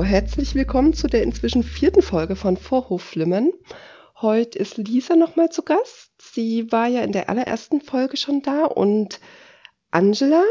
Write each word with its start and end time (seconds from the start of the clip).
Hallo, 0.00 0.08
herzlich 0.08 0.54
willkommen 0.54 0.94
zu 0.94 1.08
der 1.08 1.22
inzwischen 1.22 1.62
vierten 1.62 2.00
Folge 2.00 2.34
von 2.34 2.56
Vorhofflimmern. 2.56 3.52
Heute 4.18 4.58
ist 4.58 4.78
Lisa 4.78 5.14
nochmal 5.14 5.50
zu 5.50 5.62
Gast. 5.62 6.12
Sie 6.22 6.72
war 6.72 6.86
ja 6.86 7.02
in 7.02 7.12
der 7.12 7.28
allerersten 7.28 7.82
Folge 7.82 8.16
schon 8.16 8.40
da 8.40 8.64
und 8.64 9.20
Angela. 9.90 10.42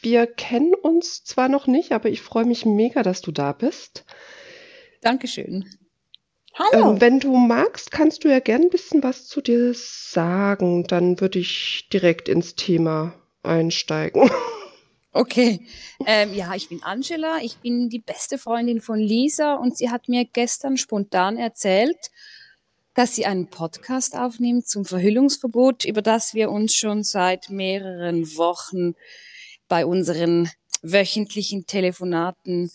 Wir 0.00 0.26
kennen 0.26 0.72
uns 0.72 1.22
zwar 1.22 1.50
noch 1.50 1.66
nicht, 1.66 1.92
aber 1.92 2.08
ich 2.08 2.22
freue 2.22 2.46
mich 2.46 2.64
mega, 2.64 3.02
dass 3.02 3.20
du 3.20 3.30
da 3.30 3.52
bist. 3.52 4.06
Dankeschön. 5.02 5.66
Hallo. 6.54 6.92
Ähm, 6.92 7.00
wenn 7.02 7.20
du 7.20 7.36
magst, 7.36 7.90
kannst 7.90 8.24
du 8.24 8.28
ja 8.28 8.40
gern 8.40 8.62
ein 8.62 8.70
bisschen 8.70 9.02
was 9.02 9.26
zu 9.26 9.42
dir 9.42 9.72
sagen. 9.74 10.84
Dann 10.84 11.20
würde 11.20 11.40
ich 11.40 11.90
direkt 11.92 12.26
ins 12.26 12.54
Thema 12.54 13.12
einsteigen. 13.42 14.30
Okay, 15.14 15.60
ähm, 16.06 16.32
ja, 16.32 16.54
ich 16.54 16.70
bin 16.70 16.82
Angela, 16.82 17.36
ich 17.42 17.58
bin 17.58 17.90
die 17.90 17.98
beste 17.98 18.38
Freundin 18.38 18.80
von 18.80 18.98
Lisa 18.98 19.56
und 19.56 19.76
sie 19.76 19.90
hat 19.90 20.08
mir 20.08 20.24
gestern 20.24 20.78
spontan 20.78 21.36
erzählt, 21.36 22.10
dass 22.94 23.14
sie 23.14 23.26
einen 23.26 23.48
Podcast 23.48 24.16
aufnimmt 24.16 24.66
zum 24.66 24.86
Verhüllungsverbot, 24.86 25.84
über 25.84 26.00
das 26.00 26.32
wir 26.32 26.50
uns 26.50 26.74
schon 26.74 27.02
seit 27.04 27.50
mehreren 27.50 28.24
Wochen 28.36 28.94
bei 29.68 29.84
unseren 29.84 30.50
wöchentlichen 30.80 31.66
Telefonaten 31.66 32.70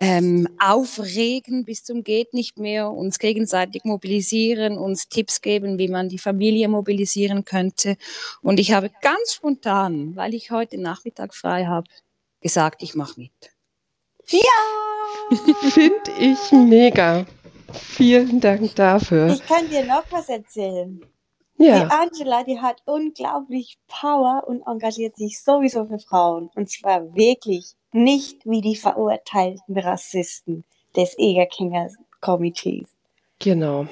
ähm, 0.00 0.48
aufregen 0.58 1.64
bis 1.64 1.84
zum 1.84 2.02
geht 2.02 2.32
nicht 2.32 2.58
mehr, 2.58 2.90
uns 2.90 3.18
gegenseitig 3.18 3.84
mobilisieren, 3.84 4.78
uns 4.78 5.08
Tipps 5.08 5.42
geben, 5.42 5.78
wie 5.78 5.88
man 5.88 6.08
die 6.08 6.18
Familie 6.18 6.68
mobilisieren 6.68 7.44
könnte. 7.44 7.96
Und 8.40 8.58
ich 8.58 8.72
habe 8.72 8.90
ganz 9.02 9.34
spontan, 9.34 10.16
weil 10.16 10.32
ich 10.32 10.50
heute 10.50 10.80
Nachmittag 10.80 11.34
frei 11.34 11.66
habe, 11.66 11.86
gesagt, 12.40 12.82
ich 12.82 12.94
mache 12.94 13.20
mit. 13.20 13.32
Ja! 14.28 15.36
Finde 15.70 16.10
ich 16.18 16.50
mega. 16.50 17.26
Vielen 17.72 18.40
Dank 18.40 18.74
dafür. 18.74 19.28
Ich 19.28 19.46
kann 19.46 19.68
dir 19.68 19.84
noch 19.84 20.04
was 20.10 20.30
erzählen. 20.30 21.00
Ja. 21.58 21.84
Die 21.84 21.90
Angela, 21.90 22.42
die 22.42 22.58
hat 22.58 22.80
unglaublich 22.86 23.78
Power 23.86 24.44
und 24.46 24.62
engagiert 24.66 25.16
sich 25.16 25.42
sowieso 25.42 25.84
für 25.84 25.98
Frauen. 25.98 26.48
Und 26.54 26.70
zwar 26.70 27.14
wirklich 27.14 27.74
nicht 27.92 28.44
wie 28.44 28.60
die 28.60 28.76
verurteilten 28.76 29.78
Rassisten 29.78 30.64
des 30.96 31.18
Egerkinger 31.18 31.88
Komitees. 32.20 32.88
Genau. 33.38 33.86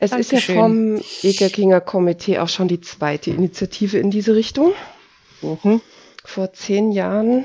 Es 0.00 0.10
Dankeschön. 0.10 0.38
ist 0.38 0.48
ja 0.48 0.54
vom 0.54 1.02
Egerkinger 1.22 1.80
Komitee 1.80 2.38
auch 2.38 2.48
schon 2.48 2.68
die 2.68 2.80
zweite 2.80 3.30
Initiative 3.30 3.98
in 3.98 4.10
diese 4.10 4.34
Richtung. 4.34 4.72
Mhm. 5.42 5.80
Vor 6.24 6.52
zehn 6.52 6.92
Jahren 6.92 7.44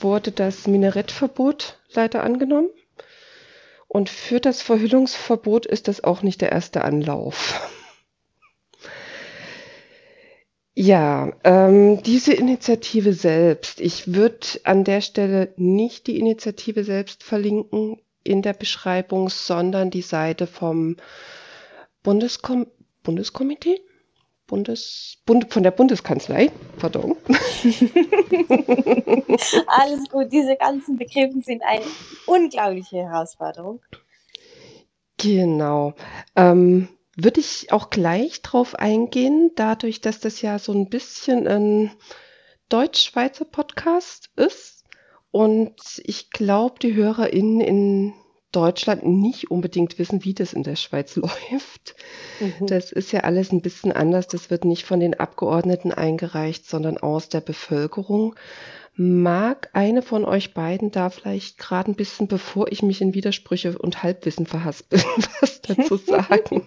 wurde 0.00 0.32
das 0.32 0.66
Minarettverbot 0.66 1.78
leider 1.92 2.22
angenommen. 2.22 2.70
Und 3.88 4.08
für 4.08 4.40
das 4.40 4.60
Verhüllungsverbot 4.60 5.66
ist 5.66 5.86
das 5.86 6.02
auch 6.02 6.22
nicht 6.22 6.40
der 6.40 6.50
erste 6.50 6.82
Anlauf. 6.82 7.70
Ja, 10.76 11.32
ähm, 11.44 12.02
diese 12.02 12.32
Initiative 12.32 13.12
selbst, 13.12 13.80
ich 13.80 14.12
würde 14.12 14.46
an 14.64 14.82
der 14.82 15.00
Stelle 15.00 15.52
nicht 15.56 16.08
die 16.08 16.18
Initiative 16.18 16.82
selbst 16.82 17.22
verlinken 17.22 18.00
in 18.24 18.42
der 18.42 18.54
Beschreibung, 18.54 19.28
sondern 19.28 19.90
die 19.90 20.02
Seite 20.02 20.46
vom 20.46 20.96
Bundeskom 22.02 22.66
Bundeskomitee? 23.04 23.80
Bundes, 24.46 25.18
Bund, 25.24 25.52
von 25.52 25.62
der 25.62 25.70
Bundeskanzlei, 25.70 26.50
pardon. 26.78 27.16
Alles 29.66 30.08
gut, 30.10 30.30
diese 30.32 30.56
ganzen 30.56 30.98
Begriffe 30.98 31.40
sind 31.40 31.62
eine 31.62 31.84
unglaubliche 32.26 32.98
Herausforderung. 32.98 33.80
Genau. 35.18 35.94
Ähm, 36.36 36.88
würde 37.16 37.40
ich 37.40 37.72
auch 37.72 37.90
gleich 37.90 38.42
drauf 38.42 38.74
eingehen, 38.74 39.50
dadurch, 39.54 40.00
dass 40.00 40.20
das 40.20 40.42
ja 40.42 40.58
so 40.58 40.72
ein 40.72 40.88
bisschen 40.88 41.46
ein 41.46 41.90
Deutsch-Schweizer 42.68 43.44
Podcast 43.44 44.30
ist 44.36 44.84
und 45.30 45.74
ich 46.04 46.30
glaube, 46.30 46.76
die 46.80 46.94
HörerInnen 46.94 47.60
in 47.60 48.14
Deutschland 48.52 49.04
nicht 49.04 49.50
unbedingt 49.50 49.98
wissen, 49.98 50.24
wie 50.24 50.32
das 50.32 50.52
in 50.52 50.62
der 50.62 50.76
Schweiz 50.76 51.16
läuft. 51.16 51.96
Mhm. 52.38 52.66
Das 52.66 52.92
ist 52.92 53.12
ja 53.12 53.20
alles 53.20 53.50
ein 53.50 53.60
bisschen 53.60 53.92
anders. 53.92 54.28
Das 54.28 54.50
wird 54.50 54.64
nicht 54.64 54.84
von 54.84 55.00
den 55.00 55.14
Abgeordneten 55.14 55.92
eingereicht, 55.92 56.68
sondern 56.68 56.98
aus 56.98 57.28
der 57.28 57.40
Bevölkerung. 57.40 58.36
Mag 58.96 59.70
eine 59.72 60.02
von 60.02 60.24
euch 60.24 60.54
beiden 60.54 60.92
da 60.92 61.10
vielleicht 61.10 61.58
gerade 61.58 61.90
ein 61.90 61.96
bisschen, 61.96 62.28
bevor 62.28 62.70
ich 62.70 62.82
mich 62.82 63.00
in 63.00 63.12
Widersprüche 63.12 63.76
und 63.76 64.02
Halbwissen 64.02 64.46
verhaspel, 64.46 65.00
was 65.40 65.60
dazu 65.62 65.96
sagen? 65.96 66.64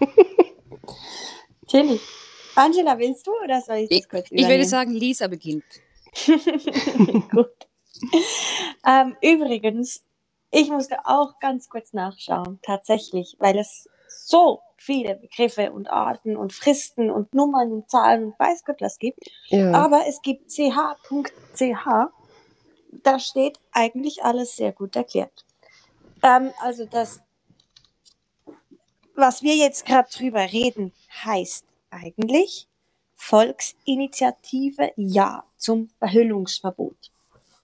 Chili. 1.67 1.99
Angela, 2.55 2.97
willst 2.97 3.27
du 3.27 3.31
oder 3.43 3.61
soll 3.61 3.77
ich 3.77 3.89
das 3.89 4.09
kurz 4.09 4.31
übernehmen? 4.31 4.49
Ich 4.49 4.57
würde 4.57 4.67
sagen, 4.67 4.91
Lisa 4.91 5.27
beginnt. 5.27 5.63
Gut. 7.31 7.67
Ähm, 8.85 9.15
übrigens, 9.21 10.03
ich 10.51 10.69
musste 10.69 10.97
auch 11.05 11.39
ganz 11.39 11.69
kurz 11.69 11.93
nachschauen, 11.93 12.59
tatsächlich, 12.63 13.35
weil 13.39 13.57
es 13.57 13.87
so 14.07 14.61
viele 14.77 15.15
Begriffe 15.15 15.71
und 15.71 15.89
Arten 15.89 16.37
und 16.37 16.53
Fristen 16.53 17.11
und 17.11 17.33
Nummern 17.33 17.71
und 17.71 17.89
Zahlen 17.89 18.25
und 18.25 18.39
weiß 18.39 18.63
Gott 18.65 18.81
was 18.81 18.97
gibt. 18.97 19.19
Ja. 19.47 19.71
Aber 19.73 20.05
es 20.07 20.21
gibt 20.21 20.49
ch.ch, 20.49 21.87
da 22.91 23.19
steht 23.19 23.59
eigentlich 23.71 24.23
alles 24.23 24.55
sehr 24.55 24.71
gut 24.71 24.95
erklärt. 24.95 25.45
Ähm, 26.23 26.51
also 26.61 26.85
das, 26.85 27.21
was 29.15 29.41
wir 29.41 29.55
jetzt 29.55 29.85
gerade 29.85 30.09
drüber 30.09 30.41
reden, 30.51 30.93
heißt 31.23 31.65
eigentlich 31.89 32.67
Volksinitiative 33.15 34.91
Ja 34.95 35.43
zum 35.57 35.89
Verhüllungsverbot. 35.99 37.11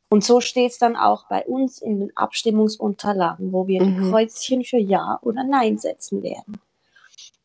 Und 0.09 0.23
so 0.23 0.41
steht 0.41 0.71
es 0.71 0.77
dann 0.77 0.95
auch 0.95 1.27
bei 1.27 1.43
uns 1.45 1.79
in 1.79 1.99
den 1.99 2.15
Abstimmungsunterlagen, 2.15 3.51
wo 3.51 3.67
wir 3.67 3.83
mhm. 3.83 4.03
die 4.03 4.09
Kreuzchen 4.11 4.63
für 4.63 4.77
Ja 4.77 5.19
oder 5.23 5.43
Nein 5.43 5.77
setzen 5.77 6.21
werden. 6.21 6.59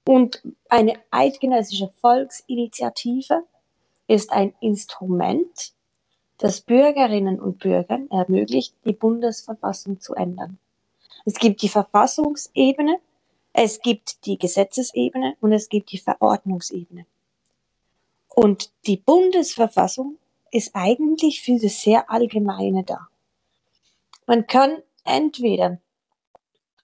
Und 0.05 0.43
eine 0.69 0.95
eidgenössische 1.11 1.89
Volksinitiative 1.89 3.45
ist 4.07 4.33
ein 4.33 4.55
Instrument, 4.61 5.73
das 6.39 6.61
Bürgerinnen 6.61 7.41
und 7.41 7.59
Bürgern 7.59 8.09
ermöglicht, 8.11 8.75
die 8.85 8.93
Bundesverfassung 8.93 10.01
zu 10.01 10.15
ändern. 10.15 10.59
Es 11.25 11.35
gibt 11.35 11.63
die 11.63 11.69
Verfassungsebene, 11.69 13.01
es 13.53 13.81
gibt 13.81 14.25
die 14.25 14.39
Gesetzesebene 14.39 15.37
und 15.41 15.53
es 15.53 15.69
gibt 15.69 15.91
die 15.93 15.99
Verordnungsebene. 15.99 17.07
Und 18.29 18.71
die 18.87 18.97
Bundesverfassung 18.97 20.17
ist 20.53 20.75
eigentlich 20.75 21.43
für 21.43 21.59
das 21.59 21.83
sehr 21.83 22.11
Allgemeine 22.11 22.85
da. 22.85 23.09
Man 24.27 24.47
kann 24.47 24.83
entweder 25.05 25.81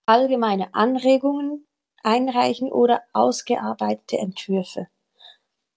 allgemeine 0.06 0.74
Anregungen 0.74 1.66
einreichen 2.02 2.72
oder 2.72 3.02
ausgearbeitete 3.12 4.18
Entwürfe. 4.18 4.88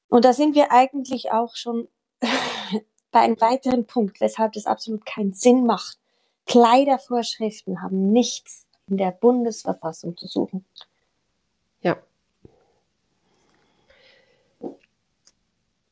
Und 0.09 0.25
da 0.25 0.33
sind 0.33 0.56
wir 0.56 0.71
eigentlich 0.71 1.31
auch 1.31 1.56
schon 1.56 1.88
bei 3.18 3.24
einem 3.24 3.42
weiteren 3.42 3.86
Punkt, 3.88 4.22
weshalb 4.22 4.54
das 4.54 4.68
absolut 4.68 5.04
keinen 5.04 5.34
Sinn 5.34 5.66
macht. 5.66 5.98
Kleidervorschriften 6.46 7.81
haben 7.81 8.12
nichts 8.12 8.68
in 8.88 8.98
der 8.98 9.10
Bundesverfassung 9.10 10.16
zu 10.16 10.28
suchen. 10.28 10.64
Ja. 11.81 11.98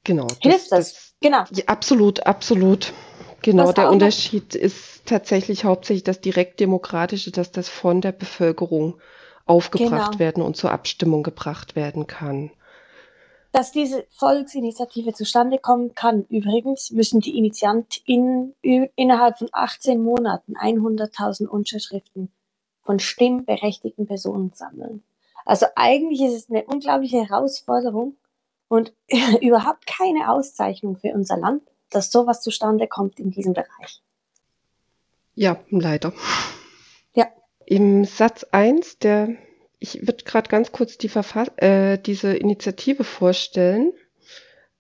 Genau. 0.04 0.28
Hilft 0.40 0.72
das? 0.72 0.94
das 0.94 1.14
genau. 1.20 1.46
Ja, 1.50 1.66
absolut, 1.66 2.28
absolut. 2.28 2.94
Genau, 3.42 3.64
Was 3.64 3.74
der 3.74 3.90
Unterschied 3.90 4.54
ist 4.54 5.08
tatsächlich 5.08 5.66
hauptsächlich 5.66 6.04
das 6.04 6.22
direktdemokratische, 6.22 7.32
dass 7.32 7.52
das 7.52 7.70
von 7.70 8.02
der 8.02 8.12
Bevölkerung 8.12 9.00
aufgebracht 9.48 10.12
genau. 10.12 10.20
werden 10.20 10.44
und 10.44 10.58
zur 10.58 10.72
Abstimmung 10.72 11.24
gebracht 11.24 11.76
werden 11.76 12.06
kann. 12.06 12.52
Dass 13.56 13.72
diese 13.72 14.06
Volksinitiative 14.10 15.14
zustande 15.14 15.60
kommen 15.60 15.96
kann, 15.96 16.26
übrigens, 16.28 16.92
müssen 16.92 17.22
die 17.22 17.38
InitiantInnen 17.38 18.54
innerhalb 18.62 19.38
von 19.38 19.48
18 19.50 20.04
Monaten 20.04 20.58
100.000 20.58 21.48
Unterschriften 21.48 22.34
von 22.84 23.00
stimmberechtigten 23.00 24.08
Personen 24.08 24.52
sammeln. 24.54 25.04
Also 25.46 25.68
eigentlich 25.78 26.22
ist 26.22 26.34
es 26.34 26.50
eine 26.50 26.66
unglaubliche 26.66 27.24
Herausforderung 27.24 28.18
und 28.68 28.92
überhaupt 29.42 29.88
keine 29.88 30.32
Auszeichnung 30.32 30.98
für 30.98 31.14
unser 31.14 31.38
Land, 31.38 31.64
dass 31.92 32.12
sowas 32.12 32.42
zustande 32.42 32.88
kommt 32.88 33.22
in 33.22 33.32
diesem 33.32 33.54
Bereich. 33.54 34.02
Ja, 35.34 35.62
leider. 35.70 36.12
Ja. 37.14 37.28
Im 37.66 38.04
Satz 38.04 38.44
1, 38.52 39.00
der, 39.00 39.38
ich 39.86 40.08
würde 40.08 40.24
gerade 40.24 40.50
ganz 40.50 40.72
kurz 40.72 40.98
die 40.98 41.10
Verfass 41.10 41.50
äh, 41.58 42.00
diese 42.00 42.36
Initiative 42.36 43.04
vorstellen. 43.04 43.94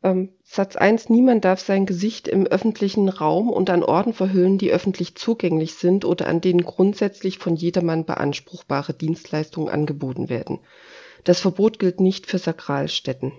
Ähm, 0.01 0.29
Satz 0.43 0.75
1, 0.75 1.09
niemand 1.09 1.45
darf 1.45 1.59
sein 1.59 1.85
Gesicht 1.85 2.27
im 2.27 2.47
öffentlichen 2.47 3.09
Raum 3.09 3.49
und 3.51 3.69
an 3.69 3.83
Orten 3.83 4.13
verhüllen, 4.13 4.57
die 4.57 4.71
öffentlich 4.71 5.15
zugänglich 5.15 5.75
sind 5.75 6.05
oder 6.05 6.27
an 6.27 6.41
denen 6.41 6.63
grundsätzlich 6.63 7.37
von 7.37 7.55
jedermann 7.55 8.05
beanspruchbare 8.05 8.93
Dienstleistungen 8.93 9.69
angeboten 9.69 10.27
werden. 10.27 10.59
Das 11.23 11.39
Verbot 11.39 11.77
gilt 11.77 11.99
nicht 11.99 12.25
für 12.25 12.39
Sakralstätten. 12.39 13.31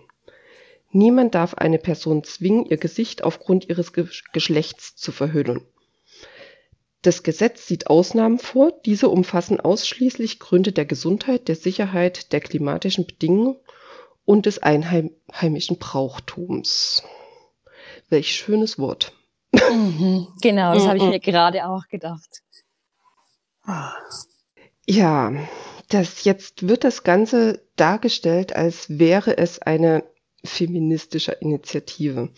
Niemand 0.93 1.35
darf 1.35 1.55
eine 1.55 1.79
Person 1.79 2.23
zwingen, 2.23 2.65
ihr 2.67 2.77
Gesicht 2.77 3.25
aufgrund 3.25 3.69
ihres 3.69 3.93
Geschlechts 4.33 4.95
zu 4.95 5.11
verhüllen. 5.11 5.63
Das 7.07 7.23
Gesetz 7.23 7.69
sieht 7.69 7.87
Ausnahmen 7.87 8.41
vor, 8.41 8.73
diese 8.85 9.09
umfassen 9.09 9.61
ausschließlich 9.61 10.41
Gründe 10.41 10.73
der 10.73 10.87
Gesundheit, 10.87 11.47
der 11.47 11.55
Sicherheit, 11.55 12.33
der 12.33 12.41
klimatischen 12.41 13.07
Bedingungen 13.07 13.55
und 14.25 14.47
des 14.47 14.59
einheimischen 14.59 15.79
Brauchtums. 15.79 17.05
Welch 18.09 18.35
schönes 18.35 18.81
Wort. 18.81 19.13
Mhm, 19.53 20.27
genau, 20.43 20.75
das 20.75 20.89
habe 20.89 20.97
ich 20.97 21.05
mir 21.05 21.21
gerade 21.21 21.69
auch 21.69 21.87
gedacht. 21.87 22.43
Ja, 24.85 25.33
das 25.89 26.25
jetzt 26.25 26.67
wird 26.67 26.83
das 26.83 27.05
Ganze 27.05 27.63
dargestellt, 27.77 28.57
als 28.57 28.99
wäre 28.99 29.39
es 29.39 29.63
eine 29.63 30.03
feministische 30.43 31.31
Initiative. 31.31 32.33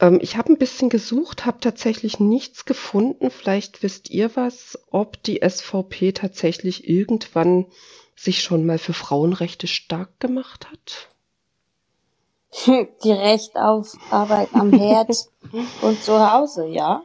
Ähm, 0.00 0.18
ich 0.20 0.36
habe 0.36 0.52
ein 0.52 0.58
bisschen 0.58 0.88
gesucht, 0.88 1.46
habe 1.46 1.60
tatsächlich 1.60 2.20
nichts 2.20 2.64
gefunden. 2.64 3.30
Vielleicht 3.30 3.82
wisst 3.82 4.10
ihr 4.10 4.36
was, 4.36 4.78
ob 4.90 5.22
die 5.22 5.40
SVP 5.46 6.12
tatsächlich 6.12 6.88
irgendwann 6.88 7.66
sich 8.14 8.42
schon 8.42 8.64
mal 8.64 8.78
für 8.78 8.94
Frauenrechte 8.94 9.66
stark 9.66 10.18
gemacht 10.20 10.68
hat? 10.70 11.08
Die 13.04 13.12
Recht 13.12 13.56
auf 13.56 13.96
Arbeit 14.10 14.48
am 14.54 14.72
Herd 14.72 15.28
und 15.82 16.02
zu 16.02 16.32
Hause, 16.32 16.66
ja. 16.66 17.02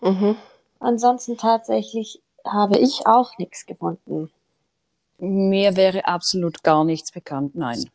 Mhm. 0.00 0.36
Ansonsten 0.80 1.38
tatsächlich 1.38 2.20
habe 2.44 2.78
ich 2.78 3.06
auch 3.06 3.38
nichts 3.38 3.66
gefunden. 3.66 4.32
Mir 5.18 5.76
wäre 5.76 6.06
absolut 6.06 6.64
gar 6.64 6.84
nichts 6.84 7.12
bekannt, 7.12 7.54
nein. 7.54 7.88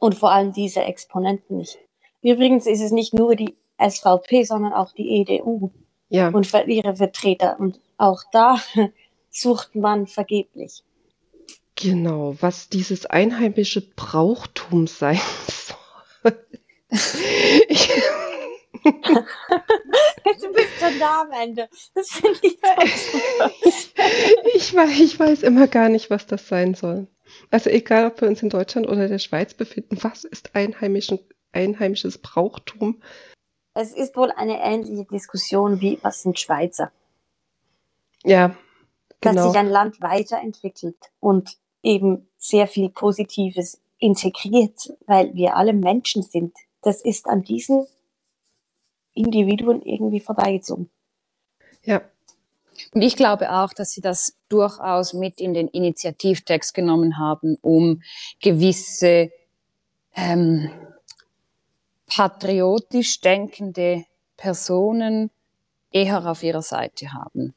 Und 0.00 0.16
vor 0.16 0.32
allem 0.32 0.52
diese 0.52 0.82
Exponenten 0.82 1.58
nicht. 1.58 1.78
Übrigens 2.22 2.66
ist 2.66 2.80
es 2.80 2.92
nicht 2.92 3.14
nur 3.14 3.34
die 3.34 3.56
SVP, 3.78 4.44
sondern 4.44 4.72
auch 4.72 4.92
die 4.92 5.20
EDU 5.20 5.70
ja. 6.08 6.28
und 6.28 6.52
ihre 6.66 6.96
Vertreter. 6.96 7.58
Und 7.58 7.80
auch 7.96 8.22
da 8.32 8.58
sucht 9.30 9.74
man 9.74 10.06
vergeblich. 10.06 10.84
Genau, 11.74 12.36
was 12.40 12.68
dieses 12.68 13.06
einheimische 13.06 13.80
Brauchtum 13.80 14.86
sein 14.86 15.20
soll. 15.48 16.38
ich, 17.68 17.88
du 18.84 20.52
bist 20.52 20.78
schon 20.78 20.98
da 21.00 21.22
am 21.22 21.32
Ende. 21.32 21.68
Das 21.94 22.10
finde 22.10 22.38
ich 22.42 22.58
so 22.60 22.68
ich, 24.54 24.74
weiß, 24.74 25.00
ich 25.00 25.18
weiß 25.18 25.42
immer 25.42 25.66
gar 25.66 25.88
nicht, 25.88 26.10
was 26.10 26.26
das 26.26 26.46
sein 26.46 26.74
soll. 26.74 27.08
Also 27.50 27.70
egal, 27.70 28.06
ob 28.06 28.20
wir 28.20 28.28
uns 28.28 28.42
in 28.42 28.50
Deutschland 28.50 28.86
oder 28.86 29.08
der 29.08 29.18
Schweiz 29.18 29.54
befinden, 29.54 29.96
was 30.02 30.24
ist 30.24 30.54
einheimisches 31.52 32.18
Brauchtum? 32.18 33.02
Es 33.74 33.92
ist 33.92 34.16
wohl 34.16 34.30
eine 34.32 34.62
ähnliche 34.62 35.04
Diskussion 35.04 35.80
wie, 35.80 35.98
was 36.02 36.22
sind 36.22 36.38
Schweizer? 36.38 36.92
Ja, 38.24 38.54
genau. 39.20 39.34
Dass 39.34 39.52
sich 39.52 39.58
ein 39.58 39.68
Land 39.68 40.00
weiterentwickelt 40.00 40.96
und 41.20 41.56
eben 41.82 42.28
sehr 42.36 42.66
viel 42.66 42.90
Positives 42.90 43.80
integriert, 43.98 44.92
weil 45.06 45.34
wir 45.34 45.56
alle 45.56 45.72
Menschen 45.72 46.22
sind. 46.22 46.54
Das 46.82 47.02
ist 47.02 47.26
an 47.26 47.42
diesen 47.42 47.86
Individuen 49.14 49.82
irgendwie 49.82 50.20
vorbeigezogen. 50.20 50.90
Ja. 51.84 52.02
Und 52.94 53.02
ich 53.02 53.16
glaube 53.16 53.52
auch, 53.52 53.72
dass 53.72 53.92
sie 53.92 54.00
das 54.00 54.36
durchaus 54.48 55.12
mit 55.12 55.40
in 55.40 55.54
den 55.54 55.68
Initiativtext 55.68 56.74
genommen 56.74 57.18
haben, 57.18 57.56
um 57.60 58.02
gewisse 58.40 59.30
ähm, 60.14 60.70
patriotisch 62.14 63.20
denkende 63.20 64.04
Personen 64.36 65.30
eher 65.90 66.26
auf 66.26 66.42
ihrer 66.42 66.62
Seite 66.62 67.12
haben. 67.12 67.54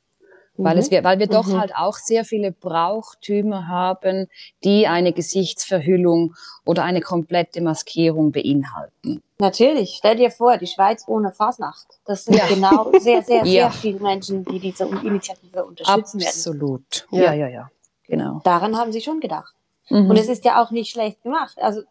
Weil, 0.58 0.78
es, 0.78 0.90
mhm. 0.90 1.04
weil 1.04 1.20
wir 1.20 1.28
doch 1.28 1.48
mhm. 1.48 1.60
halt 1.60 1.76
auch 1.76 1.96
sehr 1.96 2.24
viele 2.24 2.54
Brauchtümer 2.54 3.68
haben, 3.68 4.28
die 4.64 4.88
eine 4.88 5.12
Gesichtsverhüllung 5.12 6.34
oder 6.64 6.84
eine 6.86 7.02
komplette 7.02 7.60
Maskierung 7.60 8.32
beinhalten. 8.32 9.22
Natürlich. 9.38 9.96
Stell 9.98 10.16
dir 10.16 10.32
vor, 10.32 10.58
die 10.58 10.68
Schweiz 10.68 11.04
ohne 11.08 11.34
Fasnacht. 11.34 11.88
Das 12.06 12.24
sind 12.24 12.38
ja. 12.38 12.48
genau 12.48 12.90
sehr, 13.00 13.22
sehr, 13.22 13.22
sehr 13.44 13.64
ja. 13.64 13.70
viele 13.70 14.00
Menschen, 14.00 14.46
die 14.46 14.60
diese 14.60 14.86
Initiative 14.86 15.66
unterstützen 15.66 16.22
Absolut. 16.22 16.62
werden. 16.62 16.78
Absolut. 17.02 17.08
Ja, 17.12 17.34
ja, 17.34 17.48
ja. 17.50 17.70
Genau. 18.08 18.40
Daran 18.46 18.78
haben 18.78 18.94
sie 18.94 19.02
schon 19.02 19.20
gedacht. 19.20 19.54
Mhm. 19.90 20.10
Und 20.10 20.18
es 20.18 20.28
ist 20.28 20.46
ja 20.46 20.64
auch 20.64 20.72
nicht 20.72 20.92
schlecht 20.92 21.22
gemacht. 21.24 21.58
Also 21.60 21.82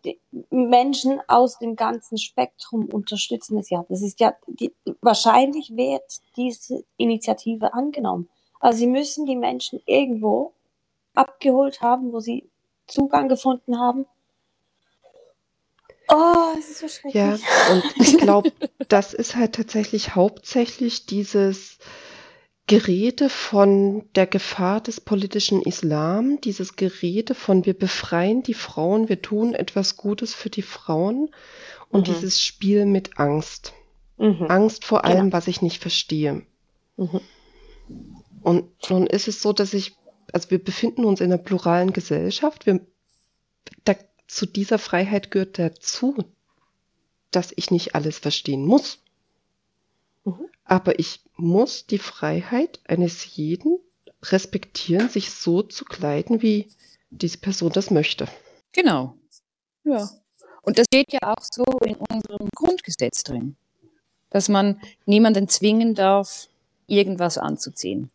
Menschen 0.50 1.20
aus 1.28 1.58
dem 1.58 1.76
ganzen 1.76 2.18
Spektrum 2.18 2.86
unterstützen 2.86 3.58
es 3.58 3.70
ja. 3.70 3.84
Das 3.88 4.02
ist 4.02 4.20
ja 4.20 4.34
die, 4.46 4.72
wahrscheinlich 5.00 5.76
wird 5.76 6.20
diese 6.36 6.84
Initiative 6.96 7.72
angenommen. 7.72 8.28
Also 8.60 8.78
sie 8.78 8.86
müssen 8.86 9.26
die 9.26 9.36
Menschen 9.36 9.80
irgendwo 9.86 10.52
abgeholt 11.14 11.80
haben, 11.80 12.12
wo 12.12 12.20
sie 12.20 12.48
Zugang 12.86 13.28
gefunden 13.28 13.78
haben. 13.78 14.06
Oh, 16.08 16.54
es 16.58 16.68
ist 16.70 16.78
so 16.80 16.88
schrecklich. 16.88 17.14
Ja, 17.14 17.38
und 17.72 17.84
ich 17.96 18.18
glaube, 18.18 18.52
das 18.88 19.14
ist 19.14 19.36
halt 19.36 19.54
tatsächlich 19.54 20.14
hauptsächlich 20.14 21.06
dieses 21.06 21.78
Gerede 22.66 23.28
von 23.28 24.08
der 24.14 24.26
Gefahr 24.26 24.80
des 24.80 25.00
politischen 25.00 25.60
Islam, 25.60 26.40
dieses 26.40 26.76
Gerede 26.76 27.34
von 27.34 27.66
wir 27.66 27.74
befreien 27.74 28.42
die 28.42 28.54
Frauen, 28.54 29.10
wir 29.10 29.20
tun 29.20 29.54
etwas 29.54 29.98
Gutes 29.98 30.32
für 30.32 30.48
die 30.48 30.62
Frauen 30.62 31.30
und 31.90 32.08
mhm. 32.08 32.14
dieses 32.14 32.40
Spiel 32.40 32.86
mit 32.86 33.18
Angst. 33.18 33.74
Mhm. 34.16 34.46
Angst 34.48 34.86
vor 34.86 35.04
allem, 35.04 35.24
genau. 35.24 35.32
was 35.36 35.46
ich 35.46 35.60
nicht 35.60 35.82
verstehe. 35.82 36.42
Mhm. 36.96 37.20
Und 38.42 38.90
nun 38.90 39.06
ist 39.06 39.28
es 39.28 39.42
so, 39.42 39.52
dass 39.52 39.74
ich, 39.74 39.96
also 40.32 40.50
wir 40.50 40.62
befinden 40.62 41.04
uns 41.04 41.20
in 41.20 41.32
einer 41.32 41.42
pluralen 41.42 41.92
Gesellschaft. 41.92 42.64
Wir, 42.64 42.80
da, 43.84 43.94
zu 44.26 44.46
dieser 44.46 44.78
Freiheit 44.78 45.30
gehört 45.30 45.58
dazu, 45.58 46.16
dass 47.30 47.52
ich 47.56 47.70
nicht 47.70 47.94
alles 47.94 48.18
verstehen 48.18 48.64
muss. 48.64 49.00
Mhm. 50.24 50.48
Aber 50.64 50.98
ich 50.98 51.20
muss 51.36 51.86
die 51.86 51.98
Freiheit 51.98 52.80
eines 52.86 53.36
jeden 53.36 53.78
respektieren, 54.22 55.08
sich 55.08 55.30
so 55.30 55.62
zu 55.62 55.84
kleiden, 55.84 56.42
wie 56.42 56.68
diese 57.10 57.38
Person 57.38 57.72
das 57.72 57.90
möchte. 57.90 58.26
Genau. 58.72 59.14
Ja. 59.84 60.08
Und 60.62 60.78
das 60.78 60.86
steht 60.86 61.12
ja 61.12 61.20
auch 61.22 61.42
so 61.42 61.64
in 61.84 61.96
unserem 61.96 62.48
Grundgesetz 62.54 63.22
drin, 63.22 63.56
dass 64.30 64.48
man 64.48 64.80
niemanden 65.04 65.48
zwingen 65.48 65.94
darf, 65.94 66.48
irgendwas 66.86 67.38
anzuziehen. 67.38 68.10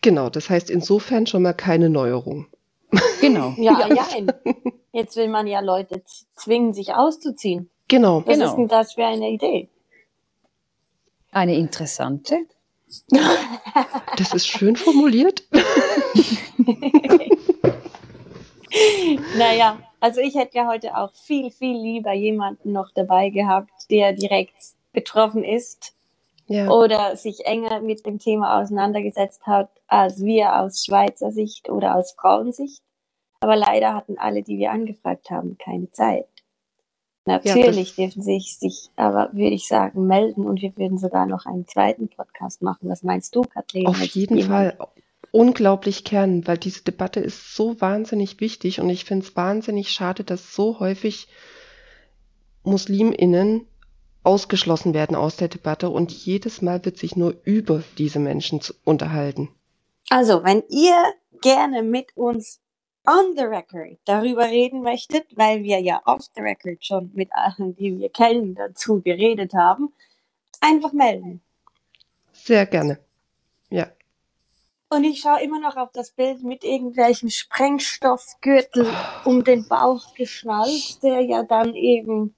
Genau, 0.00 0.30
das 0.30 0.50
heißt 0.50 0.70
insofern 0.70 1.26
schon 1.26 1.42
mal 1.42 1.52
keine 1.52 1.88
Neuerung. 1.88 2.46
Genau. 3.20 3.50
ja, 3.58 3.86
ja. 3.88 4.06
Jetzt 4.92 5.16
will 5.16 5.28
man 5.28 5.46
ja 5.46 5.60
Leute 5.60 6.02
zwingen, 6.34 6.74
sich 6.74 6.94
auszuziehen. 6.94 7.70
Genau. 7.88 8.22
Was 8.26 8.34
genau. 8.34 8.46
ist 8.46 8.56
denn 8.56 8.68
das 8.68 8.94
für 8.94 9.04
eine 9.04 9.30
Idee? 9.30 9.68
Eine 11.32 11.56
interessante. 11.56 12.46
Das 14.18 14.34
ist 14.34 14.46
schön 14.46 14.76
formuliert. 14.76 15.42
naja, 19.38 19.78
also 19.98 20.20
ich 20.20 20.34
hätte 20.34 20.58
ja 20.58 20.68
heute 20.68 20.94
auch 20.94 21.14
viel, 21.14 21.50
viel 21.50 21.74
lieber 21.74 22.12
jemanden 22.12 22.72
noch 22.72 22.90
dabei 22.94 23.30
gehabt, 23.30 23.72
der 23.90 24.12
direkt 24.12 24.54
betroffen 24.92 25.42
ist 25.42 25.94
ja. 26.48 26.68
oder 26.68 27.16
sich 27.16 27.46
enger 27.46 27.80
mit 27.80 28.04
dem 28.04 28.18
Thema 28.18 28.60
auseinandergesetzt 28.60 29.46
hat, 29.46 29.70
als 29.86 30.22
wir 30.22 30.56
aus 30.60 30.84
Schweizer 30.84 31.32
Sicht 31.32 31.70
oder 31.70 31.96
aus 31.96 32.12
Frauensicht. 32.12 32.82
Aber 33.40 33.56
leider 33.56 33.94
hatten 33.94 34.18
alle, 34.18 34.42
die 34.42 34.58
wir 34.58 34.70
angefragt 34.70 35.30
haben, 35.30 35.56
keine 35.56 35.90
Zeit. 35.90 36.26
Natürlich 37.24 37.96
ja, 37.96 38.04
dürfen 38.04 38.22
sich 38.22 38.58
sich, 38.58 38.90
aber 38.96 39.30
würde 39.32 39.54
ich 39.54 39.68
sagen, 39.68 40.06
melden 40.06 40.44
und 40.44 40.60
wir 40.60 40.76
würden 40.76 40.98
sogar 40.98 41.26
noch 41.26 41.46
einen 41.46 41.68
zweiten 41.68 42.08
Podcast 42.08 42.62
machen. 42.62 42.88
Was 42.88 43.04
meinst 43.04 43.36
du, 43.36 43.42
Kathleen? 43.42 43.86
Auf 43.86 44.02
jeden 44.02 44.38
jemand? 44.38 44.76
Fall 44.76 44.88
unglaublich 45.30 46.04
gern, 46.04 46.46
weil 46.46 46.58
diese 46.58 46.82
Debatte 46.82 47.20
ist 47.20 47.54
so 47.54 47.80
wahnsinnig 47.80 48.40
wichtig 48.40 48.80
und 48.80 48.90
ich 48.90 49.04
finde 49.04 49.26
es 49.26 49.36
wahnsinnig 49.36 49.90
schade, 49.90 50.24
dass 50.24 50.54
so 50.54 50.80
häufig 50.80 51.28
MuslimInnen 52.64 53.66
ausgeschlossen 54.24 54.94
werden 54.94 55.16
aus 55.16 55.36
der 55.36 55.48
Debatte 55.48 55.90
und 55.90 56.12
jedes 56.12 56.62
Mal 56.62 56.84
wird 56.84 56.98
sich 56.98 57.16
nur 57.16 57.34
über 57.44 57.82
diese 57.98 58.18
Menschen 58.18 58.60
unterhalten. 58.84 59.48
Also, 60.10 60.44
wenn 60.44 60.62
ihr 60.68 60.96
gerne 61.40 61.82
mit 61.82 62.16
uns 62.16 62.60
on 63.06 63.36
the 63.36 63.44
record 63.44 63.98
darüber 64.04 64.44
reden 64.44 64.82
möchtet, 64.82 65.26
weil 65.36 65.62
wir 65.62 65.80
ja 65.80 66.00
off 66.04 66.26
the 66.34 66.40
record 66.40 66.84
schon 66.84 67.10
mit 67.14 67.30
allen, 67.32 67.74
die 67.76 67.98
wir 67.98 68.10
kennen, 68.10 68.54
dazu 68.54 69.00
geredet 69.00 69.54
haben, 69.54 69.92
einfach 70.60 70.92
melden. 70.92 71.42
Sehr 72.32 72.66
gerne. 72.66 72.98
Ja. 73.70 73.88
Und 74.88 75.04
ich 75.04 75.20
schaue 75.20 75.42
immer 75.42 75.58
noch 75.58 75.76
auf 75.76 75.90
das 75.92 76.10
Bild 76.10 76.42
mit 76.42 76.64
irgendwelchem 76.64 77.30
Sprengstoffgürtel 77.30 78.86
um 79.24 79.42
den 79.42 79.66
Bauch 79.66 80.14
geschnallt, 80.14 81.02
der 81.02 81.20
ja 81.20 81.42
dann 81.42 81.74
eben 81.74 82.34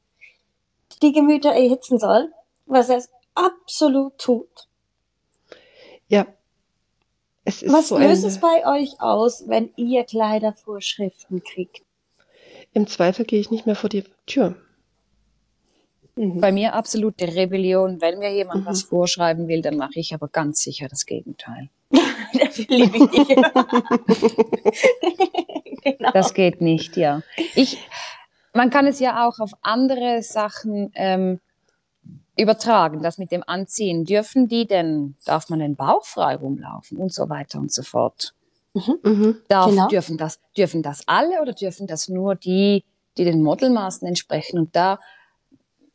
die 1.03 1.13
Gemüter 1.13 1.53
erhitzen 1.53 1.99
soll, 1.99 2.33
was 2.67 2.89
es 2.89 3.11
absolut 3.35 4.19
tut. 4.19 4.69
Ja. 6.09 6.27
Es 7.45 7.63
ist 7.63 7.73
was 7.73 7.89
so 7.89 7.99
löst 7.99 8.25
es 8.25 8.41
bei 8.41 8.67
euch 8.67 9.01
aus, 9.01 9.45
wenn 9.47 9.71
ihr 9.77 10.05
Kleidervorschriften 10.05 11.43
kriegt? 11.43 11.83
Im 12.73 12.87
Zweifel 12.87 13.25
gehe 13.25 13.41
ich 13.41 13.51
nicht 13.51 13.67
mehr 13.67 13.77
vor 13.77 13.91
die 13.91 14.05
Tür. 14.27 14.57
Mhm. 16.17 16.41
Bei 16.41 16.53
mir 16.53 16.75
absolute 16.75 17.35
Rebellion. 17.35 18.01
Wenn 18.01 18.19
mir 18.19 18.33
jemand 18.33 18.63
mhm. 18.63 18.67
was 18.67 18.83
vorschreiben 18.83 19.49
will, 19.49 19.63
dann 19.63 19.77
mache 19.77 19.99
ich 19.99 20.15
aber 20.15 20.29
ganz 20.29 20.63
sicher 20.63 20.89
das 20.89 21.07
Gegenteil. 21.07 21.71
Dafür 22.39 22.67
liebe 22.69 22.99
ich 22.99 23.11
dich. 23.11 23.29
genau. 25.83 26.11
Das 26.13 26.35
geht 26.35 26.61
nicht, 26.61 26.97
ja. 26.97 27.23
Ich, 27.55 27.79
man 28.53 28.71
kann 28.71 28.87
es 28.87 29.01
ja 29.01 29.27
auch 29.27 29.39
auf 29.39 29.53
andere 29.63 30.23
Sachen 30.23 30.93
ähm, 30.95 31.41
übertragen, 32.37 33.03
das 33.03 33.19
mit 33.19 33.33
dem 33.33 33.43
Anziehen. 33.47 34.05
Dürfen 34.05 34.49
die 34.49 34.67
denn, 34.67 35.15
darf 35.25 35.49
man 35.49 35.61
den 35.61 35.77
Bauch 35.77 36.05
frei 36.05 36.37
rumlaufen 36.37 36.99
und 36.99 37.13
so 37.13 37.29
weiter 37.29 37.59
und 37.59 37.73
so 37.73 37.83
fort? 37.83 38.35
Mhm. 38.75 38.99
Mhm. 39.03 39.37
Darf, 39.49 39.71
genau. 39.71 39.89
dürfen, 39.89 40.19
das, 40.19 40.41
dürfen 40.57 40.83
das 40.83 41.07
alle 41.07 41.41
oder 41.41 41.53
dürfen 41.53 41.87
das 41.87 42.09
nur 42.09 42.35
die, 42.35 42.85
die 43.17 43.25
den 43.25 43.43
Modelmaßen 43.43 44.07
entsprechen? 44.07 44.59
Und 44.59 44.75
da 44.75 44.99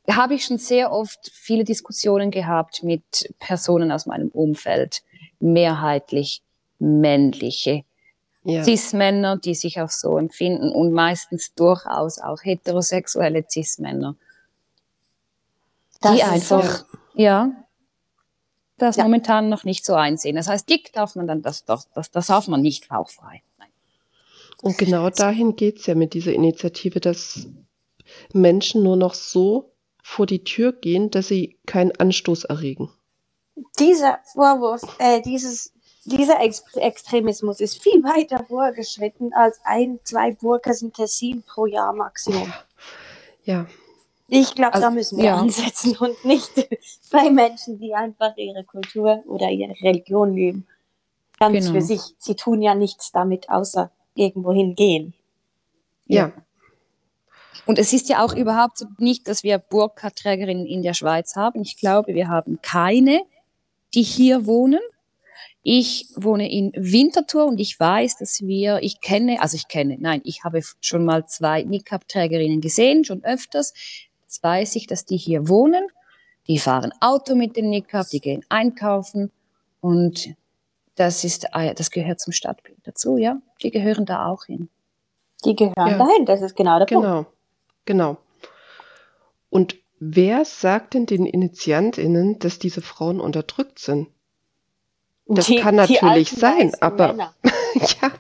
habe 0.10 0.34
ich 0.34 0.46
schon 0.46 0.58
sehr 0.58 0.92
oft 0.92 1.30
viele 1.32 1.64
Diskussionen 1.64 2.32
gehabt 2.32 2.84
mit 2.84 3.34
Personen 3.40 3.92
aus 3.92 4.06
meinem 4.06 4.30
Umfeld, 4.30 5.04
mehrheitlich 5.40 6.42
männliche 6.80 7.84
ja. 8.44 8.64
Cis-Männer, 8.64 9.38
die 9.38 9.54
sich 9.54 9.82
auch 9.82 9.90
so 9.90 10.18
empfinden 10.18 10.72
und 10.72 10.94
meistens 10.94 11.54
durchaus 11.54 12.20
auch 12.20 12.40
heterosexuelle 12.42 13.44
Cis-Männer, 13.48 14.16
die 16.04 16.24
einfach, 16.24 16.80
so. 16.80 16.98
ja, 17.14 17.52
das 18.78 18.96
ja. 18.96 19.04
momentan 19.04 19.50
noch 19.50 19.64
nicht 19.64 19.86
so 19.86 19.94
einsehen. 19.94 20.36
Das 20.36 20.48
heißt, 20.48 20.70
dick 20.70 20.94
darf 20.94 21.16
man 21.16 21.28
dann, 21.28 21.42
das, 21.42 21.66
das, 21.66 21.90
das, 21.94 22.12
das 22.12 22.28
darf 22.28 22.48
man 22.48 22.62
nicht 22.62 22.88
bauchfrei. 22.88 23.44
Nein. 23.58 23.70
Und 24.62 24.78
genau 24.78 25.10
dahin 25.10 25.56
geht's 25.56 25.86
ja 25.86 25.96
mit 25.96 26.14
dieser 26.14 26.34
Initiative, 26.34 27.00
dass 27.00 27.48
Menschen 28.34 28.84
nur 28.84 28.96
noch 28.96 29.14
so 29.14 29.72
vor 30.02 30.26
die 30.26 30.44
Tür 30.44 30.74
gehen, 30.74 31.12
dass 31.12 31.28
sie 31.28 31.58
keinen 31.66 31.92
Anstoß 31.92 32.46
erregen. 32.46 32.90
Dieser 33.78 34.20
Vorwurf, 34.34 34.82
äh, 35.00 35.22
dieses, 35.22 35.74
dieser 36.06 36.42
Ex 36.42 36.64
Extremismus 36.76 37.60
ist 37.60 37.82
viel 37.82 38.02
weiter 38.04 38.44
vorgeschritten 38.46 39.34
als 39.34 39.60
ein, 39.64 40.00
zwei 40.04 40.32
Burkas 40.32 40.82
in 40.82 40.94
Tessin 40.94 41.44
pro 41.44 41.66
Jahr 41.66 41.94
Maximum. 41.94 42.52
Ja. 43.44 43.68
Ich 44.32 44.54
glaube, 44.54 44.76
also, 44.76 44.88
da 44.88 44.92
müssen 44.92 45.18
wir 45.18 45.26
ja. 45.26 45.36
ansetzen 45.38 45.98
und 45.98 46.24
nicht 46.24 46.52
bei 47.12 47.30
Menschen, 47.30 47.80
die 47.80 47.96
einfach 47.96 48.38
ihre 48.38 48.64
Kultur 48.64 49.24
oder 49.26 49.50
ihre 49.50 49.74
Religion 49.82 50.34
leben. 50.34 50.68
Ganz 51.40 51.68
genau. 51.68 51.80
für 51.80 51.82
sich. 51.82 52.02
Sie 52.18 52.36
tun 52.36 52.62
ja 52.62 52.76
nichts 52.76 53.12
damit, 53.12 53.50
außer 53.50 53.92
irgendwo 54.14 54.54
hingehen. 54.54 55.14
Ja. 56.06 56.28
ja. 56.28 56.34
Und 57.66 57.80
es 57.80 57.94
ist 57.94 58.10
ja 58.10 58.24
auch 58.24 58.36
überhaupt 58.36 58.84
nicht, 58.98 59.28
dass 59.28 59.44
wir 59.44 59.58
Burka-Trägerinnen 59.58 60.66
in 60.66 60.82
der 60.82 60.94
Schweiz 60.94 61.36
haben. 61.36 61.62
Ich 61.62 61.78
glaube, 61.78 62.14
wir 62.14 62.28
haben 62.28 62.60
keine, 62.62 63.22
die 63.94 64.04
hier 64.04 64.46
wohnen. 64.46 64.80
Ich 65.62 66.08
wohne 66.16 66.50
in 66.52 66.72
Winterthur 66.76 67.46
und 67.46 67.60
ich 67.60 67.80
weiß, 67.80 68.18
dass 68.18 68.42
wir, 68.42 68.80
ich 68.82 69.02
kenne, 69.02 69.42
also 69.42 69.56
ich 69.56 69.68
kenne, 69.68 69.98
nein, 70.00 70.22
ich 70.24 70.44
habe 70.44 70.62
schon 70.82 71.06
mal 71.06 71.28
zwei 71.28 71.64
Niqab-Trägerinnen 71.64 72.62
gesehen, 72.62 73.04
schon 73.04 73.24
öfters. 73.24 73.74
Jetzt 74.30 74.44
weiß 74.44 74.76
ich, 74.76 74.86
dass 74.86 75.06
die 75.06 75.18
hier 75.18 75.50
wohnen. 75.50 75.88
Die 76.48 76.60
fahren 76.60 76.94
Auto 77.02 77.34
mit 77.34 77.58
dem 77.58 77.72
Niqab, 77.72 78.08
die 78.10 78.22
gehen 78.22 78.46
einkaufen 78.48 79.32
und 79.82 80.36
das 80.94 81.24
ist, 81.24 81.56
ah 81.56 81.74
das 81.74 81.90
gehört 81.90 82.20
zum 82.20 82.32
Stadtbild 82.32 82.78
dazu, 82.84 83.18
ja. 83.18 83.42
Die 83.64 83.72
gehören 83.72 84.06
da 84.06 84.28
auch 84.28 84.46
hin. 84.46 84.70
Die 85.46 85.56
gehören 85.56 85.74
ja. 85.76 85.98
dahin, 85.98 86.28
das 86.28 86.44
ist 86.44 86.56
genau 86.56 86.78
der 86.78 86.86
genau. 86.86 87.24
Punkt. 87.24 87.32
Genau. 87.86 88.18
Und 89.50 89.78
wer 90.00 90.46
sagt 90.46 90.94
denn 90.94 91.08
den 91.08 91.26
InitiantInnen, 91.26 92.38
dass 92.38 92.60
diese 92.60 92.84
Frauen 92.84 93.20
unterdrückt 93.20 93.80
sind? 93.80 94.10
Das 95.26 95.48
die, 95.48 95.56
kann 95.56 95.74
natürlich 95.74 96.30
sein, 96.30 96.72
aber 96.82 97.16
ja. 97.74 98.12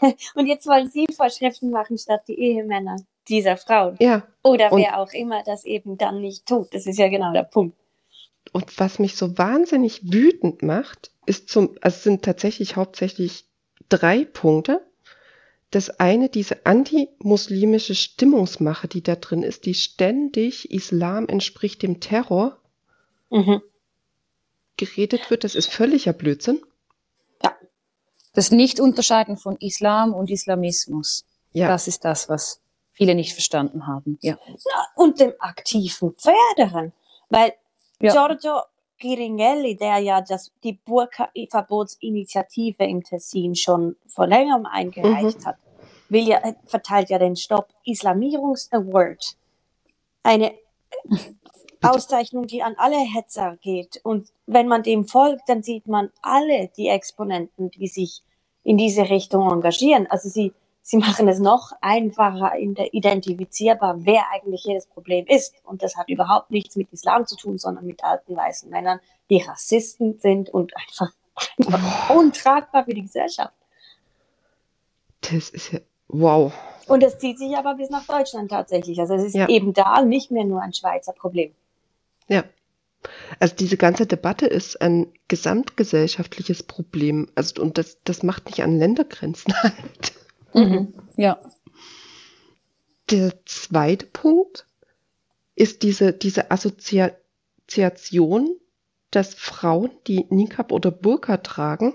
und 0.34 0.46
jetzt 0.46 0.66
wollen 0.66 0.88
Sie 0.88 1.04
Vorschriften 1.14 1.70
machen 1.70 1.98
statt 1.98 2.22
die 2.26 2.38
Ehemänner 2.38 2.96
dieser 3.28 3.56
Frauen. 3.56 3.96
Ja. 4.00 4.26
Oder 4.42 4.72
und 4.72 4.80
wer 4.80 4.98
auch 4.98 5.12
immer 5.12 5.42
das 5.44 5.64
eben 5.64 5.96
dann 5.98 6.20
nicht 6.20 6.46
tut. 6.46 6.74
Das 6.74 6.86
ist 6.86 6.98
ja 6.98 7.08
genau 7.08 7.32
der 7.32 7.44
Punkt. 7.44 7.76
Und 8.52 8.78
was 8.78 8.98
mich 8.98 9.16
so 9.16 9.38
wahnsinnig 9.38 10.12
wütend 10.12 10.62
macht, 10.62 11.10
ist 11.26 11.48
zum, 11.48 11.76
also 11.80 11.98
sind 11.98 12.24
tatsächlich 12.24 12.76
hauptsächlich 12.76 13.44
drei 13.88 14.24
Punkte 14.24 14.82
das 15.72 15.88
eine, 15.88 16.28
diese 16.28 16.66
antimuslimische 16.66 17.94
Stimmungsmache, 17.94 18.88
die 18.88 19.02
da 19.02 19.16
drin 19.16 19.42
ist, 19.42 19.64
die 19.64 19.74
ständig 19.74 20.70
Islam 20.70 21.28
entspricht 21.28 21.82
dem 21.82 21.98
Terror 21.98 22.58
mhm. 23.30 23.62
geredet 24.76 25.30
wird, 25.30 25.44
das 25.44 25.54
ist 25.54 25.72
völliger 25.72 26.12
Blödsinn. 26.12 26.60
Ja. 27.42 27.56
Das 28.34 28.50
Nicht-Unterscheiden 28.50 29.38
von 29.38 29.56
Islam 29.56 30.12
und 30.12 30.30
Islamismus. 30.30 31.24
Ja. 31.52 31.68
Das 31.68 31.88
ist 31.88 32.04
das, 32.04 32.28
was 32.28 32.61
viele 33.02 33.14
nicht 33.16 33.32
verstanden 33.32 33.88
haben. 33.88 34.16
Ja. 34.22 34.38
ja 34.46 34.86
und 34.94 35.18
dem 35.18 35.32
aktiven 35.40 36.14
Fördern. 36.16 36.92
Weil 37.28 37.54
ja. 38.00 38.12
Giorgio 38.12 38.60
Giringelli, 38.98 39.76
der 39.76 39.98
ja 39.98 40.20
das, 40.20 40.52
die 40.62 40.74
Burka-Verbotsinitiative 40.74 42.84
im 42.84 43.02
Tessin 43.02 43.56
schon 43.56 43.96
vor 44.06 44.28
längerem 44.28 44.66
eingereicht 44.66 45.40
mhm. 45.40 45.46
hat, 45.46 45.56
will 46.08 46.28
ja, 46.28 46.40
verteilt 46.66 47.10
ja 47.10 47.18
den 47.18 47.34
Stopp 47.34 47.74
Islamierungs-Award. 47.84 49.36
Eine 50.22 50.54
Auszeichnung, 51.82 52.46
die 52.46 52.62
an 52.62 52.76
alle 52.76 52.98
Hetzer 52.98 53.56
geht. 53.60 54.00
Und 54.04 54.28
wenn 54.46 54.68
man 54.68 54.84
dem 54.84 55.08
folgt, 55.08 55.48
dann 55.48 55.64
sieht 55.64 55.88
man 55.88 56.12
alle 56.22 56.70
die 56.76 56.86
Exponenten, 56.86 57.70
die 57.70 57.88
sich 57.88 58.22
in 58.62 58.76
diese 58.76 59.10
Richtung 59.10 59.50
engagieren. 59.50 60.06
Also 60.08 60.28
sie, 60.28 60.52
sie 60.82 60.96
machen 60.98 61.28
es 61.28 61.38
noch 61.38 61.72
einfacher 61.80 62.58
identifizierbar, 62.58 64.04
wer 64.04 64.24
eigentlich 64.32 64.64
jedes 64.64 64.86
Problem 64.86 65.26
ist. 65.26 65.54
Und 65.64 65.82
das 65.82 65.96
hat 65.96 66.08
überhaupt 66.08 66.50
nichts 66.50 66.76
mit 66.76 66.92
Islam 66.92 67.26
zu 67.26 67.36
tun, 67.36 67.58
sondern 67.58 67.86
mit 67.86 68.04
alten 68.04 68.36
weißen 68.36 68.68
Männern, 68.70 69.00
die 69.30 69.42
Rassisten 69.42 70.18
sind 70.18 70.50
und 70.50 70.76
einfach, 70.76 71.12
einfach 71.58 72.10
untragbar 72.10 72.84
für 72.84 72.94
die 72.94 73.02
Gesellschaft. 73.02 73.54
Das 75.20 75.50
ist 75.50 75.72
ja 75.72 75.80
Wow. 76.12 76.52
Und 76.86 77.02
das 77.02 77.18
zieht 77.18 77.38
sich 77.38 77.56
aber 77.56 77.74
bis 77.74 77.88
nach 77.88 78.06
Deutschland 78.06 78.50
tatsächlich. 78.50 79.00
Also 79.00 79.14
es 79.14 79.24
ist 79.24 79.34
ja. 79.34 79.48
eben 79.48 79.72
da 79.72 80.02
nicht 80.02 80.30
mehr 80.30 80.44
nur 80.44 80.60
ein 80.60 80.74
Schweizer 80.74 81.12
Problem. 81.12 81.52
Ja. 82.28 82.44
Also 83.40 83.56
diese 83.56 83.78
ganze 83.78 84.06
Debatte 84.06 84.46
ist 84.46 84.80
ein 84.80 85.06
gesamtgesellschaftliches 85.26 86.62
Problem. 86.62 87.28
Also, 87.34 87.62
und 87.62 87.78
das, 87.78 87.98
das 88.04 88.22
macht 88.22 88.46
nicht 88.46 88.62
an 88.62 88.78
Ländergrenzen 88.78 89.54
halt. 89.62 90.12
Mhm. 90.54 90.94
Ja. 91.16 91.38
Der 93.10 93.32
zweite 93.44 94.06
Punkt 94.06 94.66
ist 95.54 95.82
diese, 95.82 96.12
diese 96.12 96.50
Assoziation, 96.50 98.56
dass 99.10 99.34
Frauen, 99.34 99.90
die 100.06 100.26
Nikab 100.30 100.72
oder 100.72 100.90
Burka 100.90 101.38
tragen, 101.38 101.94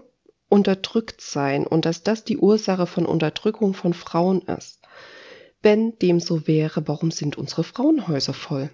unterdrückt 0.49 1.21
sein 1.21 1.67
und 1.67 1.85
dass 1.85 2.03
das 2.03 2.23
die 2.23 2.37
Ursache 2.37 2.87
von 2.87 3.05
Unterdrückung 3.05 3.73
von 3.73 3.93
Frauen 3.93 4.41
ist. 4.43 4.79
Wenn 5.61 5.97
dem 5.99 6.19
so 6.19 6.47
wäre, 6.47 6.87
warum 6.87 7.11
sind 7.11 7.37
unsere 7.37 7.63
Frauenhäuser 7.63 8.33
voll? 8.33 8.69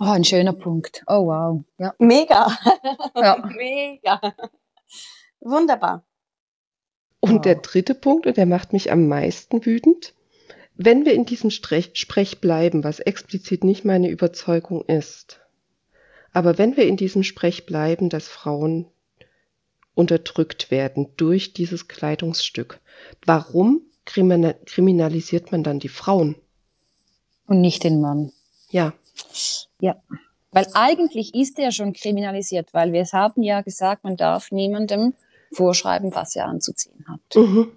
Oh, 0.00 0.04
ein 0.04 0.24
schöner 0.24 0.52
Punkt. 0.52 1.04
Oh, 1.06 1.26
wow. 1.26 1.64
Ja. 1.78 1.94
Mega. 1.98 2.50
Ja. 3.14 3.36
Mega. 3.56 4.20
Wunderbar. 5.40 6.04
Und 7.24 7.36
wow. 7.36 7.42
der 7.42 7.54
dritte 7.56 7.94
Punkt, 7.94 8.26
und 8.26 8.36
der 8.36 8.46
macht 8.46 8.72
mich 8.72 8.92
am 8.92 9.08
meisten 9.08 9.64
wütend, 9.64 10.12
wenn 10.76 11.04
wir 11.04 11.14
in 11.14 11.24
diesem 11.24 11.50
Sprech 11.50 12.40
bleiben, 12.40 12.84
was 12.84 13.00
explizit 13.00 13.64
nicht 13.64 13.84
meine 13.84 14.10
Überzeugung 14.10 14.84
ist, 14.86 15.40
aber 16.32 16.58
wenn 16.58 16.76
wir 16.76 16.86
in 16.86 16.96
diesem 16.96 17.22
Sprech 17.22 17.64
bleiben, 17.64 18.08
dass 18.10 18.28
Frauen 18.28 18.86
unterdrückt 19.94 20.70
werden 20.70 21.08
durch 21.16 21.52
dieses 21.52 21.88
Kleidungsstück. 21.88 22.80
Warum 23.24 23.82
kriminalisiert 24.04 25.52
man 25.52 25.62
dann 25.62 25.78
die 25.78 25.88
Frauen? 25.88 26.36
Und 27.46 27.60
nicht 27.60 27.84
den 27.84 28.00
Mann. 28.00 28.32
Ja. 28.70 28.92
Ja. 29.80 29.96
Weil 30.50 30.66
eigentlich 30.74 31.34
ist 31.34 31.58
er 31.58 31.72
schon 31.72 31.92
kriminalisiert, 31.92 32.74
weil 32.74 32.92
wir 32.92 33.04
haben 33.04 33.42
ja 33.42 33.62
gesagt, 33.62 34.04
man 34.04 34.16
darf 34.16 34.50
niemandem 34.50 35.14
vorschreiben, 35.54 36.14
was 36.14 36.36
er 36.36 36.46
anzuziehen 36.46 37.04
hat. 37.08 37.20
Mhm. 37.36 37.72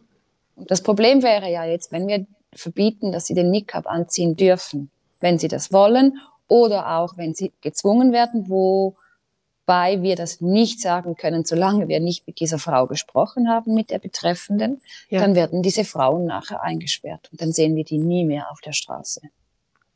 Und 0.55 0.71
das 0.71 0.81
Problem 0.81 1.23
wäre 1.23 1.51
ja 1.51 1.65
jetzt, 1.65 1.91
wenn 1.91 2.07
wir 2.07 2.25
verbieten, 2.53 3.11
dass 3.11 3.27
sie 3.27 3.33
den 3.33 3.51
Niqab 3.51 3.87
anziehen 3.87 4.35
dürfen, 4.35 4.89
wenn 5.19 5.39
sie 5.39 5.47
das 5.47 5.71
wollen 5.71 6.19
oder 6.47 6.97
auch 6.97 7.17
wenn 7.17 7.33
sie 7.33 7.53
gezwungen 7.61 8.11
werden, 8.11 8.49
wobei 8.49 10.01
wir 10.01 10.15
das 10.15 10.41
nicht 10.41 10.81
sagen 10.81 11.15
können, 11.15 11.45
solange 11.45 11.87
wir 11.87 11.99
nicht 11.99 12.25
mit 12.25 12.39
dieser 12.39 12.57
Frau 12.57 12.87
gesprochen 12.87 13.49
haben, 13.49 13.73
mit 13.73 13.89
der 13.91 13.99
Betreffenden, 13.99 14.81
ja. 15.09 15.21
dann 15.21 15.35
werden 15.35 15.61
diese 15.61 15.83
Frauen 15.83 16.25
nachher 16.25 16.61
eingesperrt 16.61 17.29
und 17.31 17.41
dann 17.41 17.51
sehen 17.51 17.75
wir 17.75 17.83
die 17.83 17.99
nie 17.99 18.25
mehr 18.25 18.49
auf 18.51 18.61
der 18.61 18.73
Straße. 18.73 19.21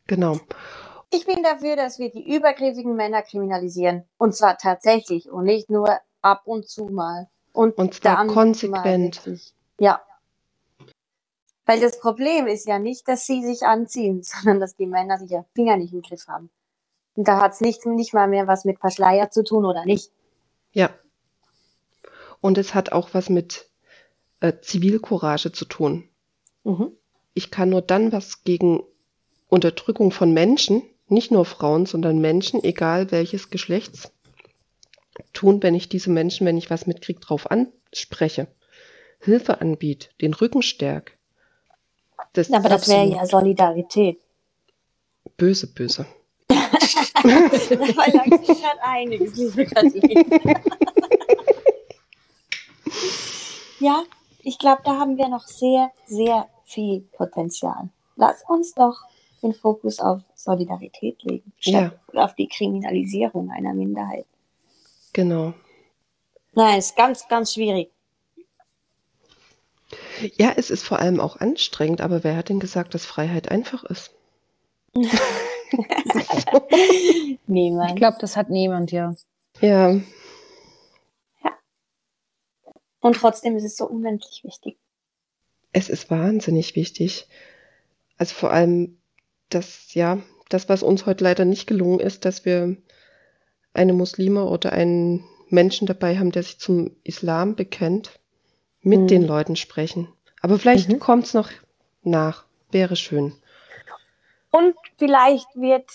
Genau. 0.07 0.39
Ich 1.13 1.25
bin 1.25 1.43
dafür, 1.43 1.75
dass 1.75 1.99
wir 1.99 2.09
die 2.09 2.35
übergriffigen 2.35 2.95
Männer 2.95 3.21
kriminalisieren. 3.21 4.05
Und 4.17 4.33
zwar 4.33 4.57
tatsächlich 4.57 5.29
und 5.29 5.43
nicht 5.43 5.69
nur 5.69 5.99
ab 6.21 6.43
und 6.45 6.69
zu 6.69 6.85
mal. 6.85 7.27
Und, 7.53 7.77
und 7.77 7.93
zwar 7.93 8.25
konsequent. 8.27 9.21
Ja. 9.79 10.01
Weil 11.65 11.79
das 11.79 11.99
Problem 11.99 12.47
ist 12.47 12.67
ja 12.67 12.79
nicht, 12.79 13.07
dass 13.07 13.25
sie 13.25 13.43
sich 13.43 13.63
anziehen, 13.63 14.23
sondern 14.23 14.59
dass 14.59 14.75
die 14.75 14.85
Männer 14.85 15.17
sich 15.17 15.31
ja 15.31 15.45
Finger 15.53 15.77
nicht 15.77 15.93
im 15.93 16.01
Griff 16.01 16.27
haben. 16.27 16.49
Und 17.15 17.27
da 17.27 17.41
hat 17.41 17.53
es 17.53 17.61
nicht, 17.61 17.85
nicht 17.85 18.13
mal 18.13 18.27
mehr 18.27 18.47
was 18.47 18.63
mit 18.63 18.79
Verschleier 18.79 19.29
zu 19.31 19.43
tun 19.43 19.65
oder 19.65 19.85
nicht. 19.85 20.11
Ja. 20.71 20.89
Und 22.39 22.57
es 22.57 22.73
hat 22.73 22.91
auch 22.91 23.09
was 23.13 23.29
mit 23.29 23.69
äh, 24.39 24.53
Zivilcourage 24.61 25.51
zu 25.51 25.65
tun. 25.65 26.07
Mhm. 26.63 26.91
Ich 27.33 27.51
kann 27.51 27.69
nur 27.69 27.81
dann 27.81 28.11
was 28.11 28.43
gegen 28.43 28.81
Unterdrückung 29.49 30.11
von 30.11 30.33
Menschen 30.33 30.83
nicht 31.11 31.31
nur 31.31 31.45
Frauen, 31.45 31.85
sondern 31.85 32.19
Menschen, 32.19 32.63
egal 32.63 33.11
welches 33.11 33.49
Geschlechts, 33.49 34.11
tun, 35.33 35.61
wenn 35.63 35.75
ich 35.75 35.89
diese 35.89 36.09
Menschen, 36.09 36.45
wenn 36.45 36.57
ich 36.57 36.69
was 36.69 36.87
mitkriege, 36.87 37.19
drauf 37.19 37.49
anspreche, 37.49 38.47
Hilfe 39.19 39.61
anbiete, 39.61 40.09
den 40.21 40.33
Rücken 40.33 40.61
stärke. 40.61 41.13
Das 42.33 42.51
Aber 42.51 42.69
das 42.69 42.87
wäre 42.87 43.05
ja 43.05 43.25
Solidarität. 43.25 44.19
Böse, 45.37 45.67
böse. 45.67 46.05
da 46.49 46.59
verlangt 46.59 48.45
sich 48.45 48.63
halt 48.63 48.79
einiges, 48.81 49.35
liebe 49.35 49.65
Kathleen. 49.65 50.25
ja, 53.79 54.03
ich 54.39 54.57
glaube, 54.57 54.81
da 54.85 54.97
haben 54.97 55.17
wir 55.17 55.27
noch 55.27 55.45
sehr, 55.45 55.91
sehr 56.05 56.47
viel 56.63 57.01
Potenzial. 57.01 57.89
Lass 58.15 58.43
uns 58.47 58.73
doch 58.73 58.97
den 59.43 59.53
Fokus 59.53 59.99
auf 59.99 60.21
Solidarität 60.35 61.21
legen, 61.23 61.51
statt 61.57 61.93
ja. 62.13 62.23
auf 62.23 62.35
die 62.35 62.47
Kriminalisierung 62.47 63.49
einer 63.51 63.73
Minderheit. 63.73 64.25
Genau. 65.13 65.53
Nein, 66.53 66.79
ist 66.79 66.95
ganz, 66.95 67.27
ganz 67.27 67.53
schwierig. 67.53 67.91
Ja, 70.35 70.53
es 70.55 70.69
ist 70.69 70.83
vor 70.83 70.99
allem 70.99 71.19
auch 71.19 71.37
anstrengend, 71.37 72.01
aber 72.01 72.23
wer 72.23 72.35
hat 72.35 72.49
denn 72.49 72.59
gesagt, 72.59 72.93
dass 72.93 73.05
Freiheit 73.05 73.49
einfach 73.49 73.83
ist? 73.83 74.13
niemand. 77.47 77.91
Ich 77.91 77.95
glaube, 77.95 78.17
das 78.19 78.35
hat 78.37 78.49
niemand, 78.49 78.91
ja. 78.91 79.15
Ja. 79.61 79.93
Ja. 79.93 80.01
Und 82.99 83.15
trotzdem 83.15 83.55
ist 83.55 83.63
es 83.63 83.77
so 83.77 83.87
unendlich 83.87 84.43
wichtig. 84.43 84.77
Es 85.73 85.89
ist 85.89 86.09
wahnsinnig 86.11 86.75
wichtig. 86.75 87.27
Also 88.17 88.35
vor 88.35 88.51
allem 88.51 88.97
das, 89.49 89.93
ja, 89.93 90.21
das, 90.49 90.69
was 90.69 90.83
uns 90.83 91.05
heute 91.05 91.23
leider 91.23 91.45
nicht 91.45 91.67
gelungen 91.67 91.99
ist, 91.99 92.25
dass 92.25 92.45
wir 92.45 92.77
eine 93.73 93.93
Muslime 93.93 94.45
oder 94.45 94.73
einen 94.73 95.23
Menschen 95.49 95.87
dabei 95.87 96.17
haben, 96.17 96.31
der 96.31 96.43
sich 96.43 96.59
zum 96.59 96.91
Islam 97.03 97.55
bekennt, 97.55 98.19
mit 98.81 99.01
mhm. 99.01 99.07
den 99.07 99.27
Leuten 99.27 99.55
sprechen. 99.55 100.07
Aber 100.41 100.57
vielleicht 100.57 100.89
mhm. 100.89 100.99
kommt 100.99 101.25
es 101.25 101.33
noch 101.33 101.49
nach. 102.03 102.45
Wäre 102.71 102.95
schön. 102.95 103.33
Und 104.49 104.75
vielleicht 104.97 105.47
wird 105.55 105.89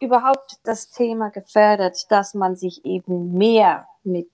überhaupt 0.00 0.58
das 0.64 0.90
Thema 0.90 1.30
gefördert, 1.30 2.10
dass 2.10 2.34
man 2.34 2.56
sich 2.56 2.84
eben 2.84 3.32
mehr 3.32 3.86
mit 4.02 4.30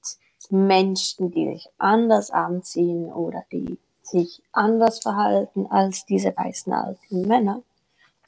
Menschen, 0.51 1.31
die 1.31 1.53
sich 1.53 1.69
anders 1.79 2.31
anziehen 2.31 3.13
oder 3.13 3.45
die 3.51 3.79
sich 4.03 4.43
anders 4.53 5.01
verhalten 5.01 5.67
als 5.67 6.07
diese 6.07 6.37
weißen 6.37 6.73
alten 6.73 7.23
Männer, 7.23 7.63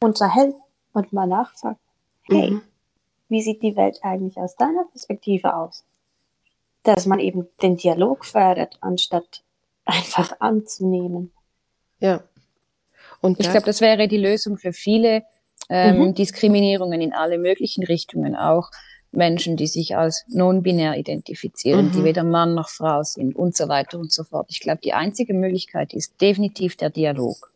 unterhält 0.00 0.56
und 0.92 1.12
mal 1.12 1.26
nachfragt, 1.26 1.80
hey, 2.22 2.50
mhm. 2.50 2.62
Wie 3.28 3.42
sieht 3.42 3.62
die 3.62 3.76
Welt 3.76 3.98
eigentlich 4.02 4.36
aus 4.36 4.56
deiner 4.56 4.84
Perspektive 4.84 5.54
aus? 5.54 5.84
Dass 6.82 7.06
man 7.06 7.18
eben 7.18 7.48
den 7.62 7.76
Dialog 7.76 8.24
fördert, 8.24 8.78
anstatt 8.80 9.42
einfach 9.84 10.40
anzunehmen. 10.40 11.32
Ja. 12.00 12.22
Und 13.20 13.40
ich 13.40 13.50
glaube, 13.50 13.66
das 13.66 13.80
wäre 13.80 14.06
die 14.06 14.18
Lösung 14.18 14.58
für 14.58 14.72
viele 14.72 15.24
ähm, 15.68 15.98
mhm. 15.98 16.14
Diskriminierungen 16.14 17.00
in 17.00 17.12
alle 17.12 17.38
möglichen 17.38 17.82
Richtungen, 17.84 18.36
auch 18.36 18.70
Menschen, 19.10 19.56
die 19.56 19.66
sich 19.66 19.96
als 19.96 20.24
non-binär 20.28 20.96
identifizieren, 20.96 21.86
mhm. 21.86 21.92
die 21.92 22.04
weder 22.04 22.24
Mann 22.24 22.54
noch 22.54 22.68
Frau 22.68 23.02
sind 23.02 23.34
und 23.34 23.56
so 23.56 23.68
weiter 23.68 23.98
und 23.98 24.12
so 24.12 24.24
fort. 24.24 24.46
Ich 24.50 24.60
glaube, 24.60 24.80
die 24.82 24.92
einzige 24.92 25.34
Möglichkeit 25.34 25.94
ist 25.94 26.20
definitiv 26.20 26.76
der 26.76 26.90
Dialog. 26.90 27.50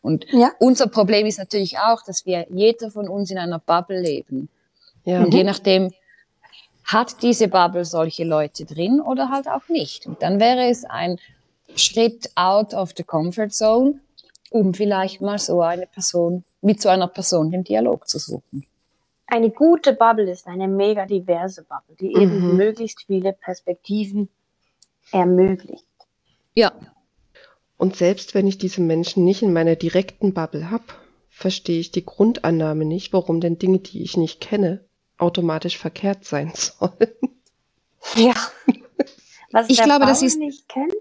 Und 0.00 0.24
ja. 0.32 0.52
unser 0.58 0.86
Problem 0.86 1.26
ist 1.26 1.38
natürlich 1.38 1.78
auch, 1.78 2.02
dass 2.02 2.26
wir 2.26 2.46
jeder 2.50 2.90
von 2.90 3.08
uns 3.08 3.30
in 3.30 3.38
einer 3.38 3.58
Bubble 3.58 4.00
leben. 4.00 4.48
Ja. 5.06 5.22
Und 5.24 5.32
je 5.32 5.44
nachdem, 5.44 5.92
hat 6.84 7.22
diese 7.22 7.48
Bubble 7.48 7.84
solche 7.84 8.24
Leute 8.24 8.64
drin 8.64 9.00
oder 9.00 9.30
halt 9.30 9.48
auch 9.48 9.68
nicht. 9.68 10.06
Und 10.06 10.20
dann 10.22 10.38
wäre 10.38 10.68
es 10.68 10.84
ein 10.84 11.18
Schritt 11.74 12.30
out 12.34 12.74
of 12.74 12.92
the 12.96 13.02
comfort 13.02 13.50
zone, 13.50 14.00
um 14.50 14.74
vielleicht 14.74 15.20
mal 15.20 15.38
so 15.38 15.62
eine 15.62 15.86
Person, 15.86 16.44
mit 16.60 16.80
so 16.82 16.90
einer 16.90 17.08
Person 17.08 17.50
den 17.50 17.64
Dialog 17.64 18.06
zu 18.06 18.18
suchen. 18.18 18.66
Eine 19.26 19.50
gute 19.50 19.94
Bubble 19.94 20.30
ist 20.30 20.46
eine 20.46 20.68
mega 20.68 21.06
diverse 21.06 21.62
Bubble, 21.64 21.96
die 21.98 22.14
mhm. 22.14 22.22
eben 22.22 22.56
möglichst 22.56 23.02
viele 23.06 23.32
Perspektiven 23.32 24.28
ermöglicht. 25.10 25.84
Ja, 26.54 26.72
und 27.78 27.96
selbst 27.96 28.34
wenn 28.34 28.46
ich 28.46 28.58
diese 28.58 28.80
Menschen 28.80 29.24
nicht 29.24 29.42
in 29.42 29.52
meiner 29.52 29.76
direkten 29.76 30.32
Bubble 30.32 30.70
habe, 30.70 30.84
verstehe 31.28 31.80
ich 31.80 31.90
die 31.90 32.06
Grundannahme 32.06 32.84
nicht, 32.84 33.12
warum 33.12 33.40
denn 33.40 33.58
Dinge, 33.58 33.80
die 33.80 34.02
ich 34.02 34.16
nicht 34.16 34.40
kenne, 34.40 34.85
automatisch 35.18 35.78
verkehrt 35.78 36.24
sein 36.24 36.52
sollen. 36.54 37.12
Ja. 38.14 38.34
Was 39.50 39.68
ich 39.68 39.82
glaube, 39.82 40.00
Baum 40.00 40.08
das 40.08 40.22
ist 40.22 40.38
nicht 40.38 40.68
kennt. 40.68 40.92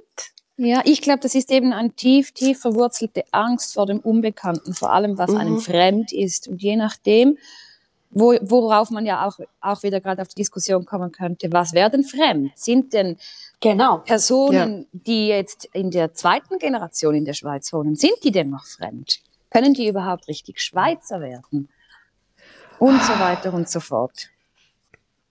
Ja, 0.57 0.81
ich 0.85 1.01
glaube, 1.01 1.19
das 1.19 1.35
ist 1.35 1.51
eben 1.51 1.73
eine 1.73 1.91
tief, 1.91 2.31
tief 2.31 2.59
verwurzelte 2.61 3.25
Angst 3.31 3.73
vor 3.73 3.85
dem 3.85 3.99
Unbekannten, 3.99 4.73
vor 4.73 4.93
allem 4.93 5.17
was 5.17 5.31
mhm. 5.31 5.37
einem 5.37 5.59
fremd 5.59 6.13
ist. 6.13 6.47
Und 6.47 6.61
je 6.61 6.77
nachdem, 6.77 7.37
wo, 8.09 8.33
worauf 8.41 8.89
man 8.89 9.05
ja 9.05 9.27
auch, 9.27 9.37
auch 9.59 9.83
wieder 9.83 9.99
gerade 9.99 10.21
auf 10.21 10.29
die 10.29 10.35
Diskussion 10.35 10.85
kommen 10.85 11.11
könnte, 11.11 11.51
was 11.51 11.73
wäre 11.73 11.89
denn 11.89 12.05
fremd? 12.05 12.53
Sind 12.55 12.93
denn 12.93 13.17
genau. 13.59 13.97
Personen, 13.97 14.87
ja. 14.93 14.99
die 15.05 15.27
jetzt 15.27 15.65
in 15.73 15.91
der 15.91 16.13
zweiten 16.13 16.57
Generation 16.57 17.15
in 17.15 17.25
der 17.25 17.33
Schweiz 17.33 17.73
wohnen, 17.73 17.95
sind 17.95 18.15
die 18.23 18.31
denn 18.31 18.49
noch 18.49 18.65
fremd? 18.65 19.19
Können 19.49 19.73
die 19.73 19.89
überhaupt 19.89 20.29
richtig 20.29 20.61
Schweizer 20.61 21.19
werden? 21.19 21.67
Und 22.79 23.01
so 23.01 23.19
weiter 23.19 23.53
und 23.53 23.69
so 23.69 23.79
fort. 23.79 24.29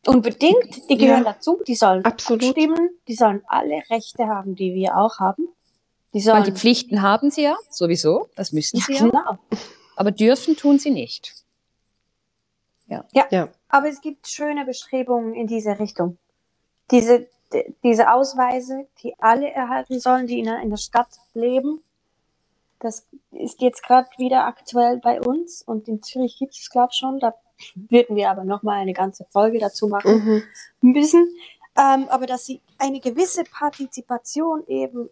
Unbedingt, 0.06 0.88
die 0.88 0.96
gehören 0.96 1.24
ja, 1.24 1.32
dazu, 1.32 1.62
die 1.66 1.74
sollen 1.74 2.04
absolut. 2.04 2.44
abstimmen, 2.44 2.90
die 3.08 3.14
sollen 3.14 3.42
alle 3.46 3.82
Rechte 3.90 4.26
haben, 4.26 4.54
die 4.54 4.74
wir 4.74 4.96
auch 4.96 5.18
haben. 5.18 5.48
Die 6.12 6.20
sollen 6.20 6.38
Weil 6.38 6.44
die 6.44 6.52
Pflichten 6.52 7.02
haben 7.02 7.30
sie 7.30 7.42
ja, 7.42 7.56
sowieso, 7.70 8.28
das 8.36 8.52
müssen 8.52 8.80
sie 8.80 8.94
ja. 8.94 9.06
Genau. 9.06 9.38
Aber 9.96 10.10
dürfen 10.10 10.56
tun 10.56 10.78
sie 10.78 10.90
nicht. 10.90 11.34
Ja. 12.86 13.04
ja. 13.12 13.26
Ja, 13.30 13.48
aber 13.68 13.88
es 13.88 14.00
gibt 14.00 14.28
schöne 14.28 14.64
Bestrebungen 14.64 15.34
in 15.34 15.46
diese 15.46 15.78
Richtung. 15.78 16.18
Diese, 16.90 17.26
diese 17.82 18.12
Ausweise, 18.12 18.86
die 19.02 19.14
alle 19.18 19.50
erhalten 19.50 20.00
sollen, 20.00 20.26
die 20.26 20.38
in 20.40 20.44
der, 20.44 20.60
in 20.60 20.70
der 20.70 20.76
Stadt 20.76 21.08
leben, 21.32 21.82
das 22.84 23.06
ist 23.30 23.62
jetzt 23.62 23.82
gerade 23.82 24.08
wieder 24.18 24.46
aktuell 24.46 24.98
bei 24.98 25.20
uns 25.20 25.62
und 25.62 25.88
in 25.88 26.02
Zürich 26.02 26.36
gibt 26.38 26.54
es, 26.54 26.68
glaube 26.70 26.90
ich, 26.92 26.98
schon. 26.98 27.18
Da 27.18 27.34
würden 27.74 28.14
wir 28.14 28.30
aber 28.30 28.44
nochmal 28.44 28.80
eine 28.80 28.92
ganze 28.92 29.24
Folge 29.30 29.58
dazu 29.58 29.88
machen 29.88 30.44
mhm. 30.80 30.92
müssen. 30.92 31.28
Ähm, 31.76 32.06
aber 32.08 32.26
dass 32.26 32.44
sie 32.44 32.60
eine 32.78 33.00
gewisse 33.00 33.42
Partizipation 33.44 34.64
eben, 34.68 35.08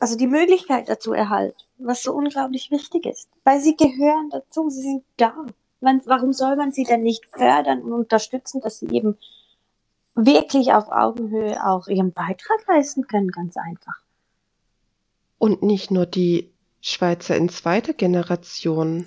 also 0.00 0.16
die 0.16 0.26
Möglichkeit 0.26 0.88
dazu 0.88 1.12
erhalten, 1.12 1.56
was 1.78 2.02
so 2.02 2.12
unglaublich 2.12 2.70
wichtig 2.70 3.06
ist, 3.06 3.28
weil 3.44 3.60
sie 3.60 3.76
gehören 3.76 4.28
dazu, 4.30 4.68
sie 4.68 4.82
sind 4.82 5.04
da. 5.16 5.32
Man, 5.80 6.02
warum 6.06 6.32
soll 6.32 6.56
man 6.56 6.72
sie 6.72 6.84
denn 6.84 7.02
nicht 7.02 7.26
fördern 7.26 7.82
und 7.82 7.92
unterstützen, 7.92 8.60
dass 8.60 8.78
sie 8.78 8.88
eben 8.88 9.16
wirklich 10.14 10.72
auf 10.72 10.90
Augenhöhe 10.90 11.64
auch 11.64 11.86
ihren 11.86 12.12
Beitrag 12.12 12.66
leisten 12.66 13.06
können, 13.06 13.28
ganz 13.28 13.56
einfach. 13.56 14.00
Und 15.38 15.62
nicht 15.62 15.90
nur 15.90 16.06
die 16.06 16.50
Schweizer 16.80 17.36
in 17.36 17.48
zweiter 17.48 17.92
Generation. 17.92 19.06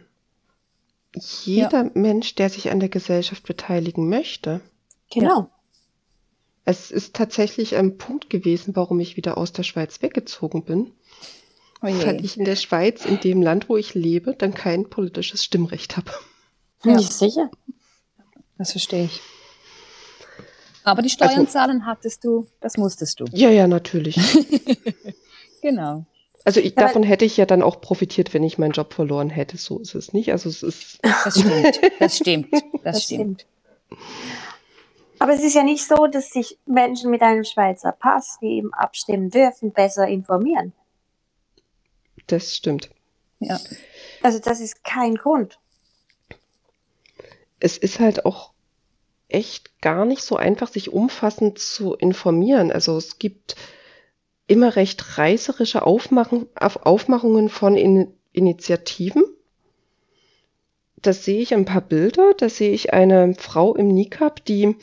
Jeder 1.15 1.85
ja. 1.85 1.91
Mensch, 1.93 2.35
der 2.35 2.49
sich 2.49 2.69
an 2.71 2.79
der 2.79 2.89
Gesellschaft 2.89 3.43
beteiligen 3.43 4.09
möchte. 4.09 4.61
Genau. 5.11 5.49
Es 6.65 6.91
ist 6.91 7.15
tatsächlich 7.15 7.75
ein 7.75 7.97
Punkt 7.97 8.29
gewesen, 8.29 8.75
warum 8.75 8.99
ich 8.99 9.17
wieder 9.17 9.37
aus 9.37 9.51
der 9.53 9.63
Schweiz 9.63 10.01
weggezogen 10.01 10.63
bin. 10.63 10.91
Oh 11.81 11.87
weil 11.87 12.23
ich 12.23 12.37
in 12.37 12.45
der 12.45 12.57
Schweiz, 12.57 13.05
in 13.05 13.19
dem 13.21 13.41
Land, 13.41 13.69
wo 13.69 13.77
ich 13.77 13.95
lebe, 13.95 14.35
dann 14.35 14.53
kein 14.53 14.89
politisches 14.89 15.43
Stimmrecht 15.43 15.97
habe. 15.97 16.11
Ja. 16.83 16.95
Nicht 16.95 17.13
sicher. 17.13 17.49
Das 18.57 18.71
verstehe 18.71 19.05
ich. 19.05 19.21
Aber 20.83 21.01
die 21.01 21.09
Steuern 21.09 21.39
also, 21.39 21.51
zahlen 21.51 21.85
hattest 21.85 22.23
du, 22.23 22.47
das 22.59 22.77
musstest 22.77 23.19
du. 23.19 23.25
Ja, 23.31 23.49
ja, 23.49 23.67
natürlich. 23.67 24.17
genau. 25.61 26.05
Also 26.45 26.59
ich, 26.61 26.75
davon 26.75 27.03
hätte 27.03 27.25
ich 27.25 27.37
ja 27.37 27.45
dann 27.45 27.61
auch 27.61 27.81
profitiert, 27.81 28.33
wenn 28.33 28.43
ich 28.43 28.57
meinen 28.57 28.71
Job 28.71 28.93
verloren 28.93 29.29
hätte. 29.29 29.57
So 29.57 29.79
ist 29.79 29.95
es 29.95 30.13
nicht. 30.13 30.31
Also 30.31 30.49
es 30.49 30.63
ist. 30.63 30.99
Das 31.01 31.39
stimmt. 31.39 31.81
Das 31.99 32.17
stimmt. 32.17 32.53
Das, 32.53 32.61
das 32.83 33.03
stimmt. 33.03 33.41
stimmt. 33.41 33.45
Aber 35.19 35.33
es 35.33 35.43
ist 35.43 35.53
ja 35.53 35.63
nicht 35.63 35.85
so, 35.85 36.07
dass 36.07 36.29
sich 36.29 36.57
Menschen 36.65 37.11
mit 37.11 37.21
einem 37.21 37.43
Schweizer 37.43 37.91
Pass, 37.91 38.37
die 38.41 38.57
eben 38.57 38.73
abstimmen 38.73 39.29
dürfen, 39.29 39.73
besser 39.73 40.07
informieren. 40.07 40.71
Das 42.27 42.55
stimmt. 42.55 42.89
Ja. 43.39 43.59
Also 44.23 44.39
das 44.39 44.61
ist 44.61 44.83
kein 44.83 45.15
Grund. 45.15 45.59
Es 47.59 47.77
ist 47.77 47.99
halt 47.99 48.25
auch 48.25 48.51
echt 49.27 49.81
gar 49.81 50.05
nicht 50.05 50.21
so 50.21 50.37
einfach, 50.37 50.69
sich 50.69 50.91
umfassend 50.91 51.59
zu 51.59 51.95
informieren. 51.95 52.71
Also 52.71 52.97
es 52.97 53.19
gibt 53.19 53.55
immer 54.49 54.75
recht 54.75 55.17
reißerische 55.17 55.85
Aufmachen, 55.85 56.47
Aufmachungen 56.55 57.49
von 57.49 57.77
In 57.77 58.13
Initiativen. 58.31 59.23
Da 61.01 61.13
sehe 61.13 61.41
ich 61.41 61.53
ein 61.53 61.65
paar 61.65 61.81
Bilder, 61.81 62.33
da 62.35 62.49
sehe 62.49 62.71
ich 62.71 62.93
eine 62.93 63.33
Frau 63.35 63.75
im 63.75 63.87
Nikab, 63.87 64.43
die 64.45 64.75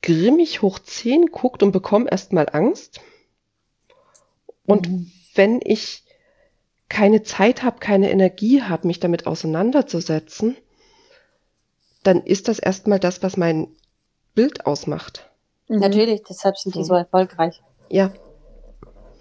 grimmig 0.00 0.62
hoch 0.62 0.78
10 0.78 1.26
guckt 1.26 1.62
und 1.62 1.72
bekomme 1.72 2.10
erstmal 2.10 2.48
Angst. 2.50 3.00
Und 4.66 4.88
mhm. 4.88 5.12
wenn 5.34 5.60
ich 5.62 6.04
keine 6.88 7.22
Zeit 7.22 7.62
habe, 7.62 7.80
keine 7.80 8.10
Energie 8.10 8.62
habe, 8.62 8.86
mich 8.86 9.00
damit 9.00 9.26
auseinanderzusetzen, 9.26 10.56
dann 12.02 12.22
ist 12.22 12.48
das 12.48 12.58
erstmal 12.58 13.00
das, 13.00 13.22
was 13.22 13.36
mein 13.36 13.68
Bild 14.34 14.66
ausmacht. 14.66 15.30
Natürlich, 15.68 16.22
deshalb 16.28 16.56
sind 16.58 16.74
die 16.74 16.84
so 16.84 16.94
erfolgreich. 16.94 17.60
Ja. 17.88 18.12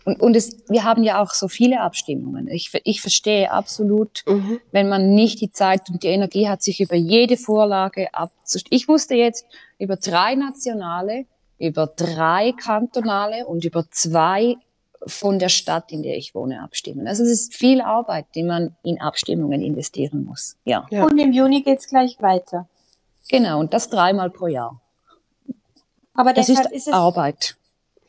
Und, 0.06 0.20
und 0.22 0.36
es, 0.36 0.58
wir 0.70 0.84
haben 0.84 1.04
ja 1.04 1.22
auch 1.22 1.32
so 1.32 1.48
viele 1.48 1.82
Abstimmungen. 1.82 2.48
Ich, 2.48 2.72
ich 2.84 3.02
verstehe 3.02 3.52
absolut, 3.52 4.24
mhm. 4.28 4.60
wenn 4.72 4.90
man 4.90 5.12
nicht 5.12 5.42
die 5.42 5.52
Zeit 5.52 5.90
und 5.90 6.04
die 6.04 6.08
Energie 6.08 6.50
hat, 6.50 6.62
sich 6.62 6.82
über 6.82 6.96
jede 6.96 7.38
Vorlage 7.38 8.14
abzustimmen. 8.14 8.78
Ich 8.78 8.88
wusste 8.88 9.16
jetzt 9.16 9.46
über 9.80 9.96
drei 9.96 10.36
nationale, 10.36 11.26
über 11.58 11.88
drei 11.88 12.54
kantonale 12.54 13.46
und 13.46 13.64
über 13.64 13.86
zwei 13.90 14.58
von 15.06 15.40
der 15.40 15.50
Stadt, 15.50 15.92
in 15.92 16.04
der 16.04 16.18
ich 16.18 16.34
wohne, 16.34 16.62
abstimmen. 16.62 17.08
Also 17.08 17.24
es 17.24 17.30
ist 17.30 17.54
viel 17.54 17.82
Arbeit, 17.82 18.26
die 18.36 18.44
man 18.44 18.76
in 18.84 19.02
Abstimmungen 19.02 19.62
investieren 19.62 20.26
muss. 20.26 20.58
Ja. 20.64 20.86
ja. 20.90 21.04
Und 21.06 21.18
im 21.18 21.32
Juni 21.32 21.62
geht's 21.62 21.88
gleich 21.88 22.22
weiter. 22.22 22.68
Genau, 23.30 23.60
und 23.60 23.74
das 23.74 23.90
dreimal 23.90 24.30
pro 24.30 24.48
Jahr. 24.48 24.82
Aber 26.14 26.34
das 26.34 26.50
ist, 26.50 26.66
ist 26.72 26.94
Arbeit. 26.94 27.56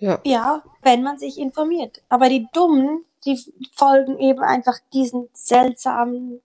Ja. 0.04 0.20
ja, 0.24 0.62
wenn 0.82 1.02
man 1.02 1.16
sich 1.16 1.38
informiert. 1.38 2.02
Aber 2.10 2.28
die 2.28 2.46
Dummen, 2.52 3.06
die 3.24 3.40
folgen 3.72 4.18
eben 4.18 4.40
einfach 4.40 4.78
diesen 4.92 5.30
seltsamen, 5.32 6.42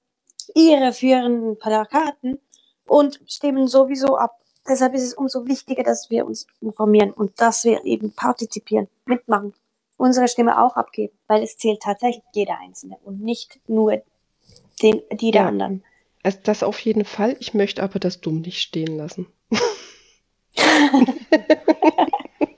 irreführenden 0.56 1.60
Plakaten 1.60 2.40
und 2.88 3.20
stimmen 3.28 3.68
sowieso 3.68 4.16
ab. 4.16 4.40
Deshalb 4.66 4.94
ist 4.94 5.04
es 5.04 5.14
umso 5.14 5.46
wichtiger, 5.46 5.84
dass 5.84 6.10
wir 6.10 6.26
uns 6.26 6.48
informieren 6.62 7.12
und 7.12 7.42
dass 7.42 7.66
wir 7.66 7.84
eben 7.84 8.14
partizipieren, 8.14 8.88
mitmachen, 9.04 9.54
unsere 9.98 10.30
Stimme 10.30 10.64
auch 10.64 10.78
abgeben, 10.78 11.14
weil 11.28 11.44
es 11.44 11.58
zählt 11.58 11.82
tatsächlich 11.82 12.24
jeder 12.34 12.58
Einzelne 12.62 12.98
und 13.04 13.20
nicht 13.20 13.60
nur 13.68 14.02
den, 14.82 15.02
die 15.12 15.32
der 15.32 15.42
ja. 15.42 15.48
anderen. 15.50 15.84
Also 16.24 16.40
das 16.44 16.64
auf 16.64 16.80
jeden 16.80 17.04
Fall. 17.04 17.36
Ich 17.42 17.54
möchte 17.54 17.84
aber 17.84 18.00
das 18.00 18.22
Dumm 18.22 18.40
nicht 18.40 18.62
stehen 18.62 18.96
lassen. 18.96 19.28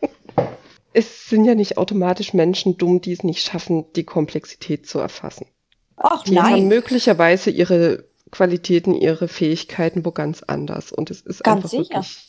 es 0.94 1.30
sind 1.30 1.46
ja 1.46 1.56
nicht 1.56 1.78
automatisch 1.78 2.34
Menschen 2.34 2.78
dumm, 2.78 3.02
die 3.02 3.14
es 3.14 3.24
nicht 3.24 3.46
schaffen, 3.46 3.86
die 3.96 4.04
Komplexität 4.04 4.88
zu 4.88 5.00
erfassen. 5.00 5.48
Ach, 5.96 6.24
die 6.24 6.36
nein. 6.36 6.54
haben 6.54 6.68
möglicherweise 6.68 7.50
ihre 7.50 8.06
Qualitäten, 8.32 8.94
ihre 8.94 9.28
Fähigkeiten 9.28 10.06
wo 10.06 10.12
ganz 10.12 10.44
anders. 10.44 10.92
Und 10.92 11.12
es 11.12 11.22
ist 11.22 11.44
ganz 11.44 11.58
einfach 11.58 11.70
sicher. 11.70 11.96
wirklich. 11.96 12.28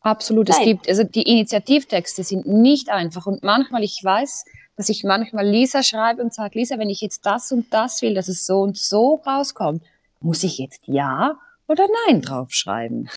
Absolut. 0.00 0.48
Nein. 0.48 0.58
Es 0.58 0.64
gibt, 0.64 0.88
also 0.88 1.04
die 1.04 1.22
Initiativtexte 1.22 2.24
sind 2.24 2.46
nicht 2.46 2.88
einfach. 2.88 3.26
Und 3.26 3.42
manchmal, 3.42 3.82
ich 3.82 4.00
weiß, 4.02 4.44
dass 4.76 4.88
ich 4.88 5.04
manchmal 5.04 5.46
Lisa 5.46 5.82
schreibe 5.82 6.22
und 6.22 6.32
sage, 6.32 6.58
Lisa, 6.58 6.78
wenn 6.78 6.88
ich 6.88 7.00
jetzt 7.00 7.26
das 7.26 7.52
und 7.52 7.72
das 7.72 8.00
will, 8.00 8.14
dass 8.14 8.28
es 8.28 8.46
so 8.46 8.60
und 8.60 8.78
so 8.78 9.20
rauskommt, 9.26 9.82
muss 10.20 10.42
ich 10.42 10.58
jetzt 10.58 10.82
Ja 10.86 11.38
oder 11.66 11.86
Nein 12.06 12.22
draufschreiben? 12.22 13.10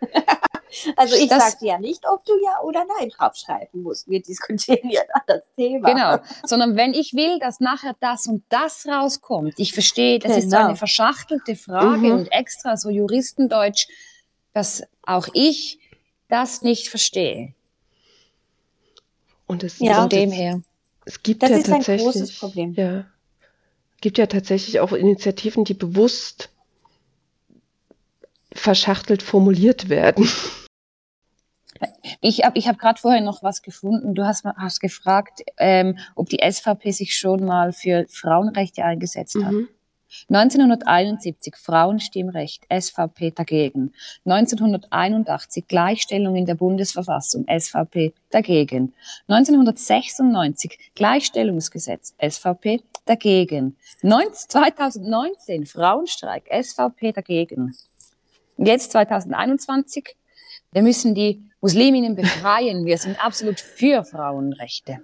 also 0.96 1.16
ich 1.16 1.28
sage 1.28 1.56
dir 1.60 1.68
ja 1.68 1.78
nicht, 1.78 2.04
ob 2.08 2.24
du 2.24 2.32
Ja 2.42 2.60
oder 2.62 2.84
Nein 2.98 3.10
draufschreiben 3.10 3.82
musst. 3.82 4.08
Wir 4.08 4.22
diskutieren 4.22 4.90
ja 4.90 5.02
das 5.26 5.42
Thema. 5.54 5.88
Genau, 5.88 6.18
sondern 6.44 6.76
wenn 6.76 6.94
ich 6.94 7.14
will, 7.14 7.38
dass 7.38 7.60
nachher 7.60 7.94
das 8.00 8.26
und 8.26 8.44
das 8.48 8.86
rauskommt, 8.86 9.54
ich 9.56 9.72
verstehe, 9.72 10.18
das 10.18 10.32
genau. 10.32 10.38
ist 10.38 10.50
so 10.50 10.56
eine 10.56 10.66
genau. 10.66 10.78
verschachtelte 10.78 11.56
Frage 11.56 12.06
mhm. 12.06 12.12
und 12.12 12.32
extra 12.32 12.76
so 12.76 12.90
Juristendeutsch, 12.90 13.86
dass 14.52 14.82
auch 15.02 15.28
ich 15.32 15.78
das 16.28 16.62
nicht 16.62 16.88
verstehe. 16.88 17.54
Und 19.46 19.62
es 19.62 19.78
ja. 19.78 20.00
von 20.00 20.08
dem 20.08 20.30
her. 20.30 20.62
Es 21.04 21.22
gibt 21.22 21.42
das 21.42 21.50
ja 21.50 21.56
ist 21.58 21.66
tatsächlich, 21.66 22.06
ein 22.06 22.12
großes 22.12 22.38
Problem. 22.38 22.72
Ja, 22.74 23.04
gibt 24.00 24.18
ja 24.18 24.26
tatsächlich 24.26 24.80
auch 24.80 24.92
Initiativen, 24.92 25.64
die 25.64 25.74
bewusst 25.74 26.50
verschachtelt 28.52 29.22
formuliert 29.22 29.88
werden. 29.88 30.28
Ich 32.20 32.44
habe 32.44 32.58
ich 32.58 32.68
hab 32.68 32.78
gerade 32.78 33.00
vorher 33.00 33.20
noch 33.20 33.42
was 33.42 33.62
gefunden. 33.62 34.14
Du 34.14 34.24
hast, 34.24 34.44
hast 34.44 34.80
gefragt, 34.80 35.42
ähm, 35.58 35.98
ob 36.14 36.28
die 36.28 36.40
SVP 36.42 36.90
sich 36.92 37.16
schon 37.16 37.44
mal 37.44 37.72
für 37.72 38.06
Frauenrechte 38.08 38.84
eingesetzt 38.84 39.36
hat. 39.42 39.52
Mhm. 39.52 39.68
1971 40.28 41.56
Frauenstimmrecht, 41.56 42.64
SVP 42.70 43.32
dagegen. 43.32 43.92
1981 44.24 45.66
Gleichstellung 45.66 46.36
in 46.36 46.46
der 46.46 46.54
Bundesverfassung, 46.54 47.46
SVP 47.48 48.12
dagegen. 48.30 48.94
1996 49.28 50.78
Gleichstellungsgesetz, 50.94 52.14
SVP 52.18 52.82
dagegen. 53.04 53.76
2019 54.02 55.66
Frauenstreik, 55.66 56.48
SVP 56.48 57.12
dagegen. 57.12 57.74
Jetzt 58.56 58.92
2021, 58.92 60.16
wir 60.74 60.82
müssen 60.82 61.14
die 61.14 61.48
Musliminnen 61.60 62.14
befreien. 62.14 62.84
Wir 62.84 62.98
sind 62.98 63.24
absolut 63.24 63.60
für 63.60 64.04
Frauenrechte. 64.04 64.98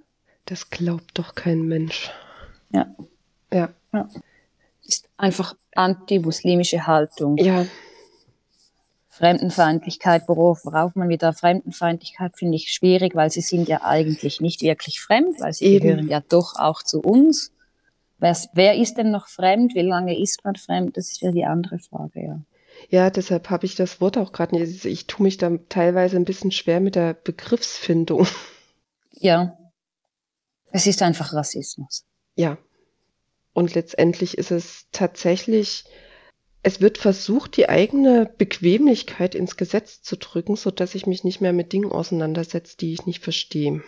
Das 0.45 0.69
glaubt 0.69 1.13
doch 1.15 1.35
kein 1.35 1.63
Mensch. 1.63 2.11
Ja. 2.73 2.87
Ja. 3.53 3.71
ja 3.95 4.09
ist 4.85 5.09
einfach 5.17 5.55
anti-muslimische 5.75 6.87
Haltung. 6.87 7.37
Ja. 7.39 7.67
Fremdenfeindlichkeit, 9.09 10.23
worauf, 10.27 10.95
man 10.97 11.09
wieder 11.09 11.33
Fremdenfeindlichkeit 11.33 12.37
finde 12.37 12.57
ich 12.57 12.73
schwierig, 12.73 13.15
weil 13.15 13.31
sie 13.31 13.43
sind 13.43 13.69
ja 13.69 13.83
eigentlich 13.85 14.41
nicht 14.41 14.63
wirklich 14.63 15.01
fremd, 15.01 15.41
weil 15.41 15.53
sie 15.53 15.67
Eben. 15.67 15.87
gehören 15.87 16.09
ja 16.09 16.21
doch 16.21 16.55
auch 16.57 16.83
zu 16.83 17.01
uns. 17.01 17.53
Wer, 18.19 18.37
wer 18.55 18.75
ist 18.77 18.97
denn 18.97 19.11
noch 19.11 19.29
fremd? 19.29 19.75
Wie 19.75 19.83
lange 19.83 20.19
ist 20.19 20.45
man 20.45 20.57
fremd? 20.57 20.97
Das 20.97 21.11
ist 21.11 21.21
ja 21.21 21.31
die 21.31 21.45
andere 21.45 21.79
Frage, 21.79 22.23
ja. 22.23 22.41
Ja, 22.91 23.09
deshalb 23.09 23.51
habe 23.51 23.67
ich 23.67 23.77
das 23.77 24.01
Wort 24.01 24.19
auch 24.19 24.33
gerade 24.33 24.57
nicht. 24.57 24.85
Ich 24.85 25.07
tue 25.07 25.23
mich 25.23 25.39
da 25.39 25.57
teilweise 25.69 26.17
ein 26.17 26.25
bisschen 26.25 26.51
schwer 26.51 26.81
mit 26.81 26.97
der 26.97 27.15
Begriffsfindung. 27.15 28.27
Ja. 29.13 29.57
Es 30.73 30.87
ist 30.87 31.03
einfach 31.03 31.33
Rassismus. 31.33 32.05
Ja, 32.37 32.59
und 33.53 33.75
letztendlich 33.75 34.39
ist 34.39 34.51
es 34.51 34.87
tatsächlich, 34.93 35.85
es 36.63 36.81
wird 36.81 36.99
versucht, 36.99 37.57
die 37.57 37.69
eigene 37.69 38.27
Bequemlichkeit 38.39 39.35
ins 39.35 39.57
Gesetz 39.57 40.03
zu 40.03 40.17
drücken, 40.17 40.57
so 40.57 40.71
dass 40.71 40.95
ich 40.95 41.07
mich 41.07 41.25
nicht 41.25 41.41
mehr 41.41 41.53
mit 41.53 41.73
Dingen 41.73 41.91
auseinandersetze, 41.91 42.77
die 42.77 42.93
ich 42.93 43.07
nicht 43.07 43.23
verstehe. 43.23 43.83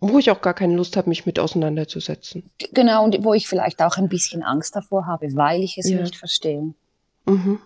Wo 0.00 0.18
ich 0.18 0.30
auch 0.32 0.40
gar 0.40 0.54
keine 0.54 0.74
Lust 0.74 0.96
habe, 0.96 1.08
mich 1.08 1.26
mit 1.26 1.38
auseinanderzusetzen. 1.38 2.50
Genau, 2.72 3.04
und 3.04 3.22
wo 3.22 3.34
ich 3.34 3.46
vielleicht 3.46 3.80
auch 3.82 3.96
ein 3.98 4.08
bisschen 4.08 4.42
Angst 4.42 4.74
davor 4.74 5.06
habe, 5.06 5.28
weil 5.34 5.62
ich 5.62 5.78
es 5.78 5.88
ja. 5.88 6.00
nicht 6.00 6.16
verstehe. 6.16 6.74
Mhm. 7.24 7.60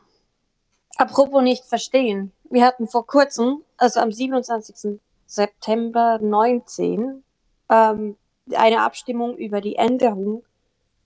Apropos 0.96 1.42
nicht 1.42 1.64
verstehen. 1.64 2.32
wir 2.50 2.64
hatten 2.64 2.88
vor 2.88 3.06
kurzem, 3.06 3.62
also 3.76 4.00
am 4.00 4.12
27. 4.12 5.00
September 5.26 6.18
19, 6.22 7.22
ähm, 7.70 8.16
eine 8.54 8.80
Abstimmung 8.82 9.36
über 9.36 9.60
die 9.60 9.76
Änderung 9.76 10.44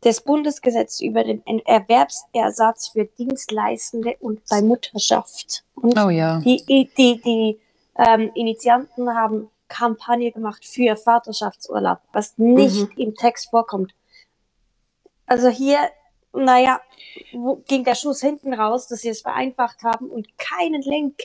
des 0.05 0.23
Bundesgesetzes 0.23 1.01
über 1.01 1.25
den 1.25 1.43
Erwerbsersatz 1.45 2.89
für 2.89 3.05
Dienstleistende 3.05 4.17
und 4.21 4.41
bei 4.49 4.63
Mutterschaft. 4.63 5.65
Und 5.75 5.99
Oh 5.99 6.09
ja. 6.09 6.41
die, 6.41 6.65
die, 6.67 7.21
die, 7.21 7.61
ähm, 7.97 8.31
Initianten 8.35 9.15
haben 9.15 9.51
Kampagne 9.69 10.33
gemacht 10.33 10.65
für 10.65 10.97
Vaterschaftsurlaub, 10.97 11.99
was 12.13 12.39
nicht 12.39 12.89
im 12.97 13.15
Text 13.15 13.51
vorkommt. 13.51 13.95
Also 15.27 15.49
hier, 15.49 15.79
naja, 16.33 16.81
wo 17.33 17.57
ging 17.67 17.85
der 17.85 17.95
Schuss 17.95 18.21
hinten 18.21 18.55
raus, 18.55 18.89
dass 18.89 19.01
sie 19.01 19.09
es 19.09 19.23
vereinfacht 19.23 19.83
haben 19.83 20.09
und 20.09 20.27
keinen 20.39 20.83
Link 20.83 21.23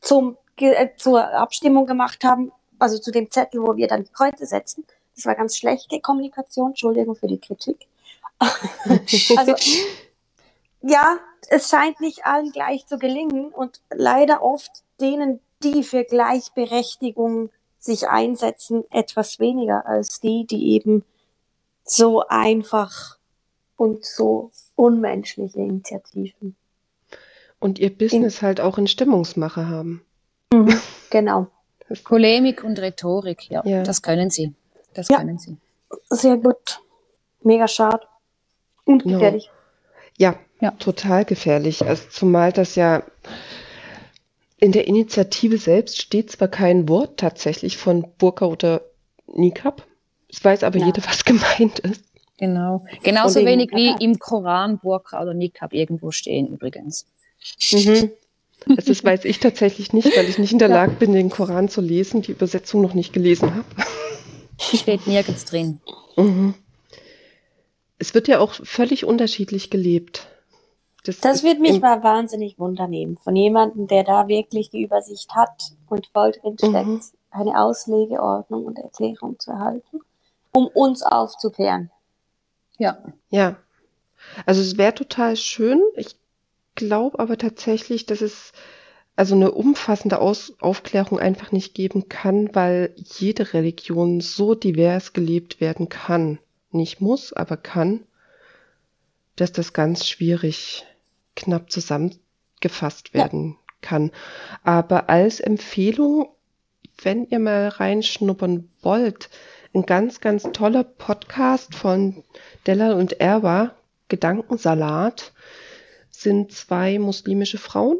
zum, 0.00 0.36
äh, 0.56 0.88
zur 0.96 1.32
Abstimmung 1.34 1.86
gemacht 1.86 2.24
haben, 2.24 2.52
also 2.78 2.98
zu 2.98 3.10
dem 3.10 3.30
Zettel, 3.30 3.62
wo 3.62 3.76
wir 3.76 3.88
dann 3.88 4.04
die 4.04 4.12
Kreuze 4.12 4.46
setzen. 4.46 4.84
Das 5.14 5.26
war 5.26 5.34
ganz 5.34 5.56
schlechte 5.56 6.00
Kommunikation, 6.00 6.68
Entschuldigung 6.68 7.16
für 7.16 7.26
die 7.26 7.40
Kritik. 7.40 7.86
also, 8.40 9.54
ja, 10.82 11.18
es 11.48 11.70
scheint 11.70 12.00
nicht 12.00 12.26
allen 12.26 12.52
gleich 12.52 12.86
zu 12.86 12.98
gelingen 12.98 13.48
und 13.48 13.80
leider 13.90 14.42
oft 14.42 14.70
denen, 15.00 15.40
die 15.62 15.82
für 15.82 16.04
Gleichberechtigung 16.04 17.50
sich 17.78 18.08
einsetzen, 18.08 18.84
etwas 18.90 19.38
weniger 19.38 19.86
als 19.86 20.20
die, 20.20 20.46
die 20.46 20.72
eben 20.72 21.04
so 21.84 22.26
einfach 22.26 23.15
und 23.76 24.04
so 24.04 24.50
unmenschliche 24.74 25.58
Initiativen. 25.58 26.56
Und 27.58 27.78
ihr 27.78 27.96
Business 27.96 28.42
halt 28.42 28.60
auch 28.60 28.78
in 28.78 28.86
Stimmungsmache 28.86 29.68
haben. 29.68 30.02
Genau. 31.10 31.46
Polemik 32.04 32.64
und 32.64 32.78
Rhetorik, 32.80 33.48
ja, 33.48 33.62
Ja. 33.64 33.82
das 33.84 34.02
können 34.02 34.28
sie. 34.28 34.52
Das 34.92 35.08
Ja. 35.08 35.18
können 35.18 35.38
sie. 35.38 35.56
Sehr 36.10 36.36
gut. 36.36 36.80
Mega 37.42 37.68
schade. 37.68 38.00
Und 38.84 39.06
No. 39.06 39.12
gefährlich. 39.14 39.50
Ja, 40.18 40.34
Ja. 40.60 40.72
total 40.72 41.24
gefährlich. 41.24 41.84
Also 41.86 42.02
zumal 42.10 42.52
das 42.52 42.74
ja 42.74 43.04
in 44.58 44.72
der 44.72 44.88
Initiative 44.88 45.58
selbst 45.58 46.00
steht 46.00 46.32
zwar 46.32 46.48
kein 46.48 46.88
Wort 46.88 47.18
tatsächlich 47.20 47.76
von 47.76 48.04
Burka 48.18 48.46
oder 48.46 48.82
Nikab. 49.28 49.86
Es 50.28 50.42
weiß 50.44 50.64
aber 50.64 50.78
Ja. 50.78 50.86
jeder, 50.86 51.04
was 51.06 51.24
gemeint 51.24 51.78
ist. 51.80 52.02
Genau. 52.38 52.84
Genauso 53.02 53.44
wenig 53.44 53.70
wie 53.72 53.94
im 54.04 54.18
Koran 54.18 54.78
Burka 54.78 55.22
oder 55.22 55.32
Nikab 55.34 55.72
irgendwo 55.72 56.10
stehen 56.10 56.48
übrigens. 56.48 57.06
Mhm. 57.72 58.10
Also 58.68 58.88
das 58.92 59.04
weiß 59.04 59.24
ich 59.24 59.38
tatsächlich 59.38 59.92
nicht, 59.92 60.16
weil 60.16 60.28
ich 60.28 60.38
nicht 60.38 60.52
in 60.52 60.58
der 60.58 60.68
Ja. 60.68 60.74
Lage 60.76 60.92
bin, 60.92 61.12
den 61.12 61.30
Koran 61.30 61.68
zu 61.68 61.80
lesen, 61.80 62.22
die 62.22 62.32
Übersetzung 62.32 62.82
noch 62.82 62.94
nicht 62.94 63.12
gelesen 63.12 63.54
habe. 63.54 63.64
Steht 64.58 65.06
nirgends 65.06 65.44
drin. 65.44 65.80
Mhm. 66.16 66.54
Es 67.98 68.14
wird 68.14 68.28
ja 68.28 68.40
auch 68.40 68.52
völlig 68.52 69.04
unterschiedlich 69.04 69.70
gelebt. 69.70 70.26
Das 71.04 71.18
ist 71.18 71.44
wird 71.44 71.60
mich 71.60 71.80
mal 71.80 72.02
wahnsinnig 72.02 72.58
wundernehmen. 72.58 73.16
Von 73.16 73.36
jemandem, 73.36 73.86
der 73.86 74.02
da 74.02 74.26
wirklich 74.26 74.70
die 74.70 74.82
Übersicht 74.82 75.30
hat 75.34 75.72
und 75.88 76.06
voll 76.08 76.32
drin 76.32 76.56
steckt, 76.58 76.74
Mhm. 76.86 77.00
eine 77.30 77.60
Auslegeordnung 77.62 78.64
und 78.64 78.78
Erklärung 78.78 79.38
zu 79.38 79.52
erhalten, 79.52 80.00
um 80.52 80.66
uns 80.66 81.02
aufzuklären. 81.02 81.90
Ja. 82.78 83.02
Ja, 83.30 83.56
also 84.44 84.60
es 84.60 84.76
wäre 84.76 84.94
total 84.94 85.36
schön. 85.36 85.80
Ich 85.96 86.16
glaube 86.74 87.18
aber 87.18 87.38
tatsächlich, 87.38 88.06
dass 88.06 88.20
es 88.20 88.52
also 89.14 89.34
eine 89.34 89.52
umfassende 89.52 90.18
Aus 90.20 90.54
Aufklärung 90.60 91.18
einfach 91.18 91.50
nicht 91.52 91.74
geben 91.74 92.08
kann, 92.08 92.54
weil 92.54 92.94
jede 92.96 93.54
Religion 93.54 94.20
so 94.20 94.54
divers 94.54 95.14
gelebt 95.14 95.60
werden 95.60 95.88
kann. 95.88 96.38
Nicht 96.70 97.00
muss, 97.00 97.32
aber 97.32 97.56
kann, 97.56 98.04
dass 99.36 99.52
das 99.52 99.72
ganz 99.72 100.06
schwierig 100.06 100.84
knapp 101.34 101.70
zusammengefasst 101.70 103.10
Ja. 103.14 103.20
werden 103.24 103.56
kann. 103.80 104.10
Aber 104.62 105.08
als 105.08 105.40
Empfehlung, 105.40 106.28
wenn 107.02 107.26
ihr 107.26 107.38
mal 107.38 107.68
reinschnuppern 107.68 108.68
wollt, 108.82 109.30
ein 109.76 109.84
ganz, 109.84 110.20
ganz 110.20 110.44
toller 110.52 110.84
Podcast 110.84 111.74
von 111.74 112.24
Della 112.66 112.94
und 112.94 113.20
Erwa, 113.20 113.76
Gedankensalat, 114.08 115.32
sind 116.10 116.50
zwei 116.50 116.98
muslimische 116.98 117.58
Frauen, 117.58 117.98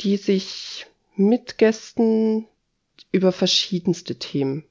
die 0.00 0.18
sich 0.18 0.86
mit 1.16 1.56
Gästen 1.56 2.46
über 3.12 3.32
verschiedenste 3.32 4.16
Themen 4.16 4.64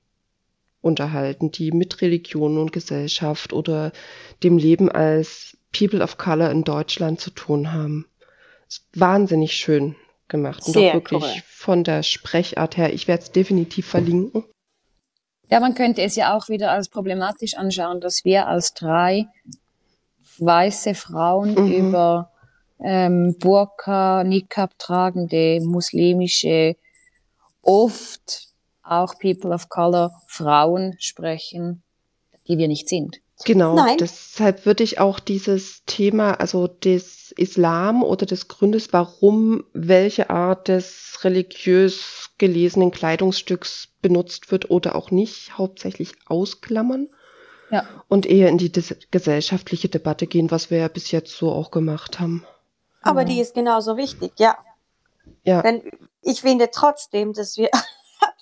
unterhalten, 0.82 1.52
die 1.52 1.72
mit 1.72 2.02
Religion 2.02 2.60
und 2.60 2.72
Gesellschaft 2.72 3.52
oder 3.52 3.92
dem 4.44 4.58
Leben 4.60 4.89
als 4.89 5.58
People 5.76 6.04
of 6.04 6.18
Color 6.18 6.52
in 6.52 6.63
Deutschland 6.63 7.20
zu 7.20 7.32
tun 7.32 7.74
haben. 7.74 8.06
Ist 8.68 8.86
wahnsinnig 8.94 9.54
schön 9.54 9.96
gemacht 10.28 10.62
und 10.68 10.74
Sehr 10.74 10.92
auch 10.92 10.94
wirklich 10.94 11.24
cool. 11.24 11.44
von 11.48 11.84
der 11.84 12.04
Sprechart 12.04 12.78
her. 12.78 12.94
Ich 12.94 13.08
werde 13.08 13.24
es 13.24 13.32
definitiv 13.32 13.88
verlinken. 13.88 14.44
Ja, 15.49 15.59
man 15.59 15.73
könnte 15.73 16.01
es 16.03 16.15
ja 16.15 16.35
auch 16.35 16.47
wieder 16.49 16.71
als 16.71 16.89
problematisch 16.89 17.55
anschauen, 17.55 17.99
dass 18.01 18.23
wir 18.23 18.47
als 18.47 18.73
drei 18.73 19.27
weiße 20.38 20.93
Frauen 20.95 21.53
Mhm. 21.55 21.71
über 21.71 22.31
ähm, 22.81 23.35
Burka, 23.39 24.23
Nikab 24.23 24.77
tragende 24.77 25.59
muslimische, 25.62 26.75
oft 27.62 28.47
auch 28.83 29.17
People 29.19 29.51
of 29.51 29.69
Color 29.69 30.12
Frauen 30.27 30.95
sprechen, 30.99 31.83
die 32.47 32.57
wir 32.57 32.67
nicht 32.67 32.88
sind. 32.88 33.19
Genau, 33.45 33.75
Nein. 33.75 33.97
deshalb 33.97 34.65
würde 34.65 34.84
ich 34.84 34.99
auch 34.99 35.19
dieses 35.19 35.84
Thema, 35.86 36.34
also 36.34 36.67
des 36.67 37.32
Islam 37.38 38.04
oder 38.04 38.25
des 38.25 38.47
Gründes, 38.49 38.91
warum 38.91 39.63
welche 39.73 40.30
Art 40.30 40.67
des 40.67 41.19
religiös 41.23 42.32
gelesenen 42.38 42.91
Kleidungsstücks 42.91 43.89
benutzt 44.02 44.52
wird 44.52 44.69
oder 44.69 44.95
auch 44.95 45.12
nicht, 45.12 45.58
hauptsächlich 45.58 46.13
ausklammern 46.25 47.08
Ja. 47.71 47.86
und 48.10 48.25
eher 48.25 48.49
in 48.49 48.58
die 48.58 48.71
gesellschaftliche 49.12 49.88
Debatte 49.89 50.28
gehen, 50.28 50.52
was 50.52 50.69
wir 50.69 50.80
ja 50.80 50.88
bis 50.89 51.12
jetzt 51.12 51.32
so 51.38 51.52
auch 51.52 51.71
gemacht 51.71 52.19
haben. 52.19 52.45
Aber 53.02 53.23
Genau. 53.23 53.36
die 53.36 53.41
ist 53.41 53.54
genauso 53.54 53.95
wichtig, 53.95 54.34
ja. 54.38 54.58
Ja, 55.43 55.62
Denn 55.62 55.82
ich 56.21 56.41
finde 56.41 56.69
trotzdem, 56.71 57.32
dass 57.34 57.56
wir 57.58 57.69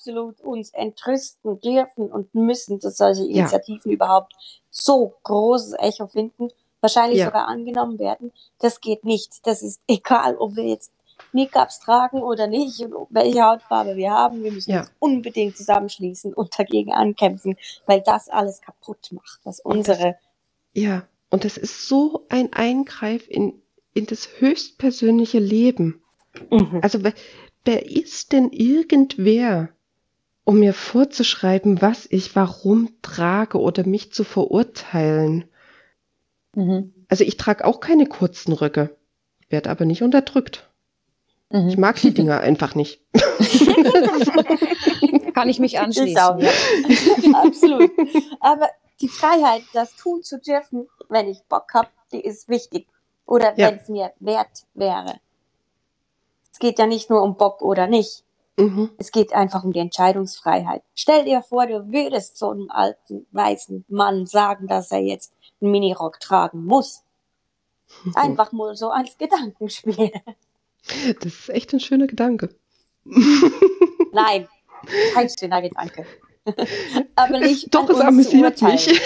absolut 0.08 0.40
uns 0.42 0.70
entrüsten 0.72 1.60
dürfen 1.60 2.12
und 2.12 2.34
müssen, 2.34 2.80
dass 2.80 2.98
solche 2.98 3.24
Ja. 3.24 3.42
Initiativen 3.42 3.92
überhaupt 3.92 4.34
so 4.70 5.16
großes 5.24 5.74
Echo 5.80 6.08
finden, 6.08 6.50
wahrscheinlich 6.82 7.20
Ja. 7.20 7.26
sogar 7.26 7.48
angenommen 7.48 8.00
werden. 8.00 8.32
Das 8.60 8.80
geht 8.82 9.04
nicht. 9.04 9.46
Das 9.46 9.62
ist 9.62 9.82
egal, 9.88 10.38
ob 10.38 10.56
wir 10.56 10.66
jetzt 10.66 10.92
Niqabs 11.34 11.80
tragen 11.80 12.22
oder 12.22 12.48
nicht 12.48 12.80
und 12.82 13.08
welche 13.10 13.42
Hautfarbe 13.44 13.96
wir 13.96 14.12
haben. 14.12 14.44
Wir 14.44 14.52
müssen 14.52 14.72
Ja. 14.72 14.82
uns 14.82 14.92
unbedingt 15.00 15.58
zusammenschließen 15.58 16.34
und 16.34 16.58
dagegen 16.58 16.94
ankämpfen, 16.94 17.58
weil 17.86 18.02
das 18.02 18.30
alles 18.30 18.62
kaputt 18.62 19.12
macht, 19.12 19.40
was 19.44 19.60
unsere 19.60 20.16
ja. 20.74 21.08
Und 21.30 21.44
das 21.44 21.58
ist 21.58 21.90
so 21.90 22.26
ein 22.30 22.54
Eingreif 22.54 23.28
in, 23.28 23.62
in 23.94 24.06
das 24.06 24.30
höchstpersönliche 24.40 25.40
Leben. 25.40 26.02
Mhm. 26.50 26.80
Also 26.82 27.04
wer, 27.04 27.14
wer 27.66 27.86
ist 27.86 28.32
denn 28.32 28.50
irgendwer, 28.52 29.70
um 30.48 30.60
mir 30.60 30.74
vorzuschreiben, 30.74 31.82
was 31.82 32.08
ich 32.10 32.34
warum 32.38 32.90
trage 33.02 33.60
oder 33.60 33.86
mich 33.86 34.14
zu 34.14 34.24
verurteilen? 34.24 35.44
Mhm. 36.56 36.94
Also 37.10 37.26
ich 37.26 37.36
trage 37.36 37.66
auch 37.66 37.82
keine 37.82 38.06
kurzen 38.06 38.54
Röcke, 38.54 38.96
werde 39.50 39.70
aber 39.70 39.84
nicht 39.84 40.04
unterdrückt. 40.04 40.70
Mhm. 41.50 41.68
Ich 41.68 41.78
mag 41.78 42.00
die 42.00 42.14
Dinger 42.14 42.40
einfach 42.50 42.76
nicht. 42.76 43.02
Kann 45.34 45.50
ich 45.50 45.60
mich 45.60 45.74
Ich 45.74 45.80
anschließen. 45.82 46.18
auch, 46.18 46.40
ja. 46.40 46.50
Absolut. 47.44 47.92
Aber 48.40 48.70
die 49.02 49.10
Freiheit, 49.10 49.64
das 49.74 49.98
tun 49.98 50.24
zu 50.24 50.40
dürfen, 50.40 50.88
wenn 51.10 51.28
ich 51.28 51.44
Bock 51.50 51.74
habe, 51.74 51.90
die 52.14 52.22
ist 52.22 52.48
wichtig. 52.48 52.88
Oder 53.26 53.52
Ja. 53.60 53.68
wenn 53.68 53.80
es 53.80 53.90
mir 53.90 54.14
wert 54.22 54.64
wäre. 54.76 55.20
Es 56.54 56.60
geht 56.60 56.80
ja 56.80 56.88
nicht 56.88 57.10
nur 57.10 57.22
um 57.22 57.36
Bock 57.36 57.62
oder 57.62 57.86
nicht. 57.88 58.24
Mhm. 58.58 58.90
Es 58.98 59.12
geht 59.12 59.34
einfach 59.34 59.64
um 59.64 59.72
die 59.72 59.80
Entscheidungsfreiheit. 59.80 60.82
Stell 60.96 61.26
dir 61.26 61.44
vor, 61.44 61.68
du 61.68 61.92
würdest 61.92 62.38
so 62.38 62.50
einem 62.50 62.72
alten, 62.72 63.28
weißen 63.32 63.86
Mann 63.88 64.26
sagen, 64.26 64.68
dass 64.68 64.92
er 64.92 65.00
jetzt 65.00 65.34
einen 65.62 65.72
Minirock 65.72 66.20
tragen 66.20 66.66
muss. 66.66 67.04
Einfach 68.16 68.52
mal 68.52 68.76
so 68.76 68.90
als 68.90 69.18
Gedankenspiel. 69.18 70.12
Das 71.20 71.34
ist 71.34 71.50
echt 71.50 71.74
ein 71.74 71.82
schöner 71.82 72.08
Gedanke. 72.08 72.56
Nein, 74.14 74.48
kein 75.14 75.28
schöner 75.28 75.62
Gedanke. 75.62 76.06
Aber 77.14 77.40
nicht 77.40 77.76
Doch, 77.76 77.90
es 77.90 77.90
uns 77.90 78.00
zu 78.00 78.08
amüsiert 78.08 78.62
mich. 78.62 79.02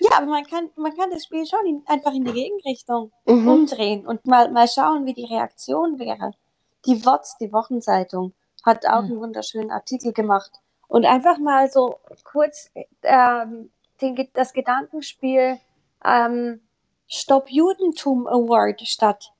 Ja, 0.00 0.18
aber 0.18 0.26
man 0.26 0.44
kann, 0.44 0.70
man 0.76 0.96
kann 0.96 1.10
das 1.10 1.24
Spiel 1.24 1.44
schon 1.46 1.66
in, 1.66 1.82
einfach 1.86 2.12
in 2.12 2.24
die 2.24 2.32
Gegenrichtung 2.32 3.12
Mhm. 3.26 3.48
umdrehen 3.48 4.06
und 4.06 4.26
mal, 4.26 4.50
mal 4.50 4.68
schauen, 4.68 5.06
wie 5.06 5.14
die 5.14 5.24
Reaktion 5.24 5.98
wäre. 5.98 6.32
Die 6.86 7.04
WOTS, 7.04 7.36
die 7.38 7.52
Wochenzeitung, 7.52 8.32
hat 8.64 8.86
auch 8.86 9.02
Mhm. 9.02 9.10
einen 9.12 9.20
wunderschönen 9.20 9.70
Artikel 9.70 10.12
gemacht. 10.12 10.52
Und 10.86 11.04
einfach 11.04 11.38
mal 11.38 11.70
so 11.70 11.98
kurz 12.24 12.70
ähm, 13.02 13.70
den, 14.00 14.28
das 14.34 14.52
Gedankenspiel 14.52 15.58
ähm, 16.04 16.60
Stop 17.08 17.50
Judentum 17.50 18.26
Award 18.26 18.80
statt 18.86 19.32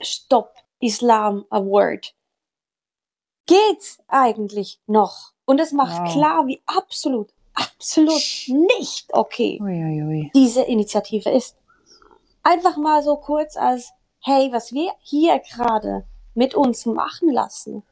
Stop 0.00 0.54
Islam 0.80 1.44
Award. 1.50 2.14
Geht's 3.46 3.98
eigentlich 4.08 4.80
noch? 4.86 5.32
Und 5.44 5.60
es 5.60 5.72
macht 5.72 6.02
Wow. 6.02 6.12
klar, 6.12 6.46
wie 6.46 6.62
absolut, 6.66 7.32
absolut 7.58 8.22
nicht 8.48 9.06
okay 9.12 9.58
Uiuiui. 9.60 10.30
diese 10.34 10.62
Initiative 10.62 11.30
ist. 11.30 11.56
Einfach 12.42 12.76
mal 12.76 13.02
so 13.02 13.16
kurz 13.16 13.56
als, 13.56 13.90
hey, 14.20 14.50
was 14.52 14.72
wir 14.72 14.92
hier 15.00 15.38
gerade 15.40 16.06
mit 16.34 16.54
uns 16.54 16.86
machen 16.86 17.30
lassen, 17.30 17.82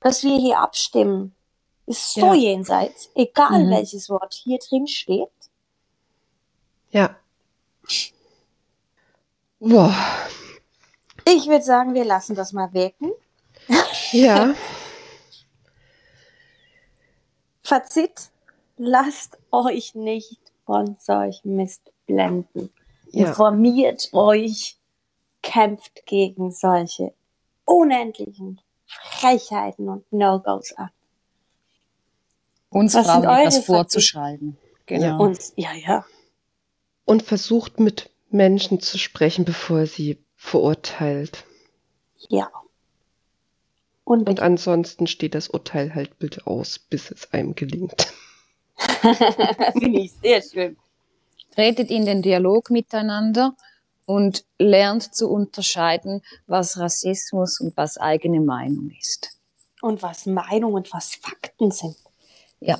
dass 0.00 0.22
wir 0.24 0.36
hier 0.36 0.58
abstimmen, 0.58 1.34
ist 1.86 2.12
so 2.14 2.20
Ja. 2.26 2.34
jenseits, 2.34 3.10
egal 3.14 3.64
Mhm. 3.66 3.70
welches 3.70 4.08
Wort 4.10 4.34
hier 4.34 4.58
drin 4.58 4.86
steht. 4.86 5.30
Ja. 6.90 7.16
Boah. 9.60 9.94
Ich 11.24 11.46
würde 11.46 11.64
sagen, 11.64 11.94
wir 11.94 12.04
lassen 12.04 12.34
das 12.34 12.52
mal 12.52 12.72
wirken. 12.72 13.12
Ja. 14.12 14.54
Fazit, 17.62 18.30
lasst 18.78 19.38
euch 19.50 19.94
nicht 19.94 20.40
von 20.64 20.96
solch 20.98 21.44
Mist 21.44 21.92
blenden. 22.06 22.70
Ja. 23.10 23.28
Informiert 23.28 24.10
euch, 24.12 24.76
kämpft 25.42 26.04
gegen 26.06 26.50
solche 26.50 27.12
unendlichen 27.64 28.60
Frechheiten 28.86 29.88
und 29.88 30.12
No-Gos 30.12 30.72
an. 30.72 30.90
Uns 32.70 32.94
Was 32.94 33.06
Frauen 33.06 33.24
etwas 33.24 33.64
vorzuschreiben. 33.64 34.58
Genau. 34.86 35.22
Und 35.22 35.38
ja, 35.56 35.72
ja. 35.72 36.04
Und 37.04 37.22
versucht 37.22 37.80
mit 37.80 38.10
Menschen 38.30 38.80
zu 38.80 38.98
sprechen, 38.98 39.44
bevor 39.44 39.80
ihr 39.80 39.86
sie 39.86 40.18
verurteilt. 40.36 41.44
Ja. 42.28 42.50
Und, 44.04 44.28
Und 44.28 44.40
ansonsten 44.40 45.06
steht 45.06 45.34
das 45.34 45.48
Urteil 45.48 45.94
halt 45.94 46.18
bitte 46.18 46.46
aus, 46.46 46.78
bis 46.78 47.10
es 47.10 47.32
einem 47.32 47.54
gelingt. 47.54 48.12
finde 49.78 50.00
ich 50.00 50.12
sehr 50.12 50.42
schön. 50.42 50.76
Tretet 51.54 51.90
in 51.90 52.04
den 52.04 52.22
Dialog 52.22 52.70
miteinander 52.70 53.54
und 54.06 54.44
lernt 54.58 55.14
zu 55.14 55.28
unterscheiden, 55.28 56.22
was 56.46 56.78
Rassismus 56.78 57.60
und 57.60 57.76
was 57.76 57.98
eigene 57.98 58.40
Meinung 58.40 58.90
ist. 58.98 59.38
Und 59.82 60.02
was 60.02 60.26
Meinung 60.26 60.74
und 60.74 60.92
was 60.92 61.14
Fakten 61.14 61.70
sind. 61.70 61.96
Ja, 62.60 62.78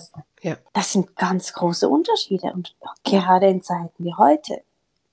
Das 0.72 0.92
sind 0.92 1.14
ganz 1.16 1.52
große 1.52 1.88
Unterschiede. 1.88 2.52
Und 2.52 2.74
gerade 3.04 3.48
in 3.48 3.62
Zeiten 3.62 4.04
wie 4.04 4.14
heute. 4.14 4.62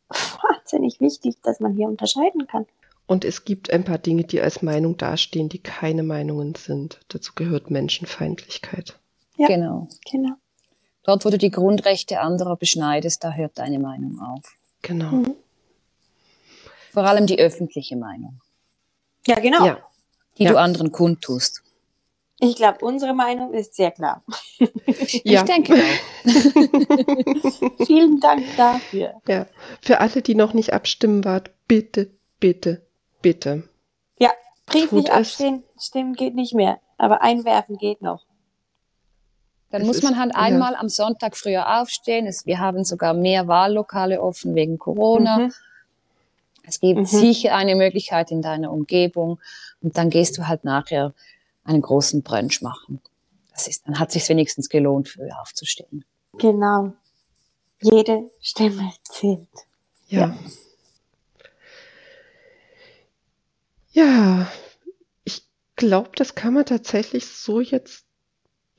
Wahnsinnig 0.09 0.99
wichtig, 0.99 1.35
dass 1.43 1.59
man 1.59 1.73
hier 1.73 1.87
unterscheiden 1.87 2.47
kann. 2.47 2.65
Und 3.07 3.23
es 3.23 3.45
gibt 3.45 3.71
ein 3.71 3.83
paar 3.83 3.99
Dinge, 3.99 4.23
die 4.23 4.41
als 4.41 4.61
Meinung 4.61 4.97
dastehen, 4.97 5.49
die 5.49 5.59
keine 5.59 6.01
Meinungen 6.01 6.55
sind. 6.55 6.99
Dazu 7.09 7.33
gehört 7.35 7.69
Menschenfeindlichkeit. 7.69 8.97
Ja. 9.37 9.47
genau. 9.47 9.87
Genau. 10.09 10.35
Dort, 11.05 11.23
wo 11.25 11.29
du 11.29 11.37
die 11.37 11.51
Grundrechte 11.51 12.19
anderer 12.19 12.55
beschneidest, 12.55 13.23
da 13.23 13.31
hört 13.33 13.57
deine 13.59 13.79
Meinung 13.79 14.19
auf. 14.19 14.43
Genau. 14.81 15.11
Mhm. 15.11 15.35
Vor 16.91 17.03
allem 17.03 17.25
die 17.27 17.39
öffentliche 17.39 17.95
Meinung, 17.95 18.39
Ja, 19.27 19.39
genau. 19.39 19.65
Ja. 19.65 19.77
die 20.37 20.43
Ja. 20.43 20.51
du 20.51 20.57
anderen 20.59 20.91
kundtust. 20.91 21.61
Ich 22.39 22.55
glaube, 22.57 22.83
unsere 22.83 23.13
Meinung 23.13 23.53
ist 23.53 23.75
sehr 23.75 23.91
klar. 23.91 24.23
ja. 24.59 24.67
Ich 25.23 25.41
denke 25.43 25.73
auch. 25.75 25.79
Vielen 27.85 28.19
Dank 28.19 28.43
dafür. 28.57 29.13
Ja. 29.27 29.45
Für 29.81 29.99
alle, 30.01 30.21
die 30.21 30.35
noch 30.35 30.53
nicht 30.53 30.73
abstimmen 30.73 31.23
wart, 31.23 31.51
bitte, 31.67 32.11
bitte, 32.39 32.85
bitte. 33.21 33.67
Ja, 34.19 34.31
Brief 34.65 34.89
Tut 34.89 34.99
nicht 34.99 35.09
es. 35.09 35.13
abstehen, 35.15 35.63
stimmen 35.79 36.13
geht 36.13 36.35
nicht 36.35 36.53
mehr. 36.53 36.79
Aber 36.97 37.21
einwerfen 37.21 37.77
geht 37.77 38.01
noch. 38.01 38.25
Dann 39.71 39.81
Es 39.81 39.87
muss 39.87 40.01
man 40.03 40.13
ist- 40.13 40.19
halt 40.19 40.33
ja. 40.33 40.39
einmal 40.39 40.75
am 40.75 40.89
Sonntag 40.89 41.35
früher 41.35 41.79
aufstehen. 41.81 42.27
Es, 42.27 42.45
wir 42.45 42.59
haben 42.59 42.83
sogar 42.83 43.13
mehr 43.13 43.47
Wahllokale 43.47 44.21
offen 44.21 44.55
wegen 44.55 44.77
Corona. 44.77 45.39
Mhm. 45.39 45.53
Es 46.63 46.79
gibt 46.79 46.99
Mhm. 46.99 47.05
sicher 47.05 47.55
eine 47.55 47.75
Möglichkeit 47.75 48.31
in 48.31 48.41
deiner 48.41 48.71
Umgebung. 48.71 49.39
Und 49.81 49.97
dann 49.97 50.09
gehst 50.09 50.37
du 50.37 50.47
halt 50.47 50.63
nachher 50.63 51.13
einen 51.63 51.81
großen 51.81 52.21
Brunch 52.23 52.61
machen. 52.61 53.01
Das 53.53 53.67
ist, 53.67 53.87
dann 53.87 53.99
hat 53.99 54.11
sich 54.11 54.27
wenigstens 54.29 54.69
gelohnt, 54.69 55.09
früher 55.09 55.39
aufzustehen. 55.41 56.05
Genau. 56.37 56.93
Jede 57.81 58.29
Stimme 58.41 58.91
zählt. 59.03 59.47
Ja. 60.07 60.35
Ja, 63.91 64.47
ich 65.23 65.43
glaube, 65.75 66.11
das 66.15 66.35
kann 66.35 66.53
man 66.53 66.65
tatsächlich 66.65 67.25
so 67.27 67.61
jetzt 67.61 68.04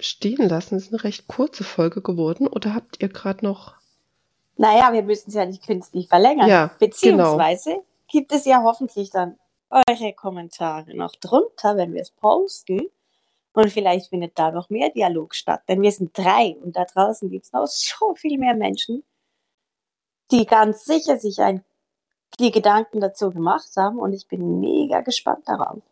stehen 0.00 0.48
lassen. 0.48 0.76
Es 0.76 0.87
ist 0.87 0.92
eine 0.92 1.04
recht 1.04 1.26
kurze 1.28 1.64
Folge 1.64 2.02
geworden. 2.02 2.46
Oder 2.46 2.74
habt 2.74 3.02
ihr 3.02 3.09
gerade 3.09 3.44
noch? 3.44 3.74
Naja, 4.56 4.92
wir 4.92 5.02
müssen 5.02 5.28
es 5.28 5.35
ja 5.35 5.44
nicht 5.44 5.66
künstlich 5.66 6.09
verlängern. 6.09 6.48
Ja, 6.48 6.66
genau. 6.66 6.78
Beziehungsweise 6.78 7.82
gibt 8.09 8.32
es 8.32 8.44
ja 8.44 8.62
hoffentlich 8.62 9.11
dann 9.11 9.38
eure 9.70 10.12
Kommentare 10.14 10.94
noch 10.94 11.14
drunter, 11.16 11.76
wenn 11.76 11.92
wir 11.92 12.02
es 12.02 12.11
posten. 12.11 12.88
Und 13.52 13.72
vielleicht 13.72 14.09
findet 14.09 14.38
da 14.38 14.50
noch 14.50 14.68
mehr 14.68 14.90
Dialog 14.90 15.35
statt. 15.35 15.62
Denn 15.68 15.82
wir 15.82 15.90
sind 15.90 16.16
drei 16.16 16.56
und 16.62 16.76
da 16.76 16.85
draußen 16.85 17.30
gibt 17.30 17.46
es 17.46 17.52
noch 17.52 17.66
so 17.66 18.14
viel 18.14 18.38
mehr 18.38 18.54
Menschen, 18.54 19.02
die 20.30 20.44
ganz 20.44 20.85
sicher 20.85 21.18
sich 21.18 21.40
ein, 21.40 21.64
die 22.38 22.50
Gedanken 22.50 23.00
dazu 23.00 23.30
gemacht 23.30 23.70
haben. 23.76 23.98
Und 23.98 24.12
ich 24.12 24.28
bin 24.28 24.61
mega 24.61 25.00
gespannt 25.00 25.48
darauf. 25.48 25.82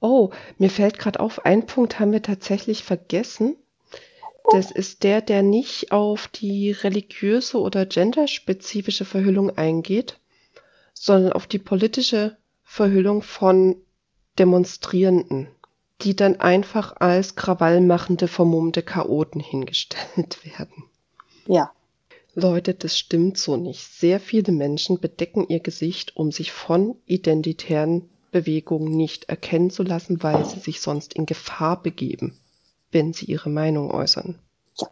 Oh, 0.00 0.30
mir 0.58 0.70
fällt 0.70 0.98
gerade 0.98 1.20
auf, 1.20 1.44
einen 1.44 1.66
Punkt 1.66 1.98
haben 1.98 2.12
wir 2.12 2.22
tatsächlich 2.22 2.84
vergessen. 2.84 3.56
Das 4.50 4.70
ist 4.70 5.02
der, 5.02 5.20
der 5.20 5.42
nicht 5.42 5.92
auf 5.92 6.28
die 6.28 6.70
religiöse 6.70 7.58
oder 7.60 7.84
genderspezifische 7.84 9.04
Verhüllung 9.04 9.56
eingeht, 9.58 10.18
sondern 10.94 11.32
auf 11.32 11.46
die 11.46 11.58
politische 11.58 12.36
Verhüllung 12.64 13.22
von 13.22 13.76
Demonstrierenden, 14.38 15.48
die 16.00 16.16
dann 16.16 16.40
einfach 16.40 16.96
als 16.96 17.34
krawallmachende, 17.34 18.28
vermummte 18.28 18.82
Chaoten 18.82 19.40
hingestellt 19.40 20.38
werden. 20.58 20.84
Ja. 21.46 21.72
Leute, 22.34 22.72
das 22.72 22.96
stimmt 22.96 23.36
so 23.36 23.56
nicht. 23.56 23.80
Sehr 23.80 24.20
viele 24.20 24.52
Menschen 24.52 25.00
bedecken 25.00 25.46
ihr 25.48 25.60
Gesicht, 25.60 26.16
um 26.16 26.30
sich 26.30 26.52
von 26.52 26.96
identitären 27.06 28.08
Bewegungen 28.30 28.96
nicht 28.96 29.24
erkennen 29.28 29.70
zu 29.70 29.82
lassen, 29.82 30.22
weil 30.22 30.44
sie 30.44 30.58
sich 30.60 30.80
sonst 30.80 31.14
in 31.14 31.26
Gefahr 31.26 31.82
begeben, 31.82 32.36
wenn 32.92 33.12
sie 33.12 33.26
ihre 33.26 33.50
Meinung 33.50 33.90
äußern. 33.90 34.38
Ja. 34.78 34.88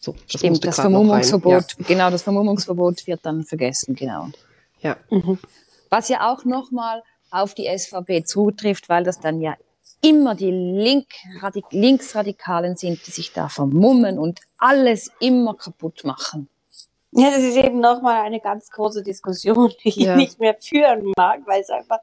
So, 0.00 0.12
das 0.30 0.40
Stimmt, 0.40 0.64
das. 0.64 0.76
Vermummungsverbot, 0.76 1.76
genau, 1.86 2.10
das 2.10 2.22
Vermummungsverbot 2.22 3.06
wird 3.06 3.20
dann 3.24 3.44
vergessen, 3.44 3.94
genau. 3.94 4.28
Ja, 4.80 4.96
Mhm. 5.10 5.38
Was 5.90 6.08
ja 6.08 6.32
auch 6.32 6.44
nochmal 6.44 7.02
auf 7.32 7.54
die 7.54 7.66
SVP 7.66 8.24
zutrifft, 8.24 8.88
weil 8.88 9.02
das 9.04 9.18
dann 9.20 9.40
ja 9.40 9.56
immer 10.02 10.34
die 10.34 10.50
Link 10.50 11.06
Linksradikalen 11.70 12.76
sind, 12.76 13.06
die 13.06 13.10
sich 13.10 13.32
da 13.32 13.48
vermummen 13.48 14.18
und 14.18 14.40
alles 14.58 15.10
immer 15.20 15.54
kaputt 15.54 16.04
machen. 16.04 16.48
Ja, 17.12 17.30
das 17.30 17.40
ist 17.42 17.56
eben 17.56 17.80
nochmal 17.80 18.22
eine 18.22 18.38
ganz 18.40 18.70
große 18.70 19.02
Diskussion, 19.02 19.72
die 19.82 19.88
ich 19.88 19.96
Ja. 19.96 20.16
nicht 20.16 20.38
mehr 20.38 20.54
führen 20.60 21.12
mag, 21.16 21.40
weil 21.46 21.60
es 21.60 21.70
einfach 21.70 21.98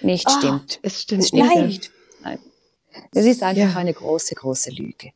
Nicht 0.00 0.26
Ah, 0.26 0.38
stimmt. 0.38 0.78
es 0.82 1.02
stimmt 1.02 1.22
Das 1.22 1.28
stimmt 1.28 1.48
nicht. 1.54 1.66
nicht. 1.66 1.90
Nein. 2.22 2.38
Das 3.12 3.24
ist 3.24 3.42
einfach 3.42 3.72
Ja. 3.74 3.76
eine 3.76 3.92
große, 3.94 4.34
große 4.34 4.70
Lüge. 4.70 5.12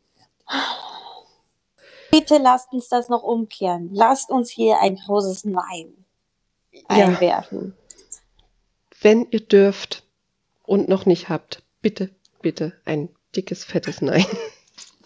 Bitte 2.11 2.39
lasst 2.39 2.72
uns 2.72 2.89
das 2.89 3.09
noch 3.09 3.22
umkehren. 3.22 3.91
Lasst 3.93 4.30
uns 4.30 4.51
hier 4.51 4.78
ein 4.80 4.97
großes 4.97 5.45
Nein 5.45 6.05
Ja. 6.72 6.82
einwerfen. 6.89 7.74
Wenn 9.01 9.26
ihr 9.30 9.41
dürft 9.41 10.05
und 10.62 10.89
noch 10.89 11.07
nicht 11.07 11.28
habt, 11.28 11.62
bitte, 11.82 12.11
bitte 12.41 12.72
ein 12.85 13.09
dickes, 13.35 13.64
fettes 13.64 14.01
Nein. 14.01 14.24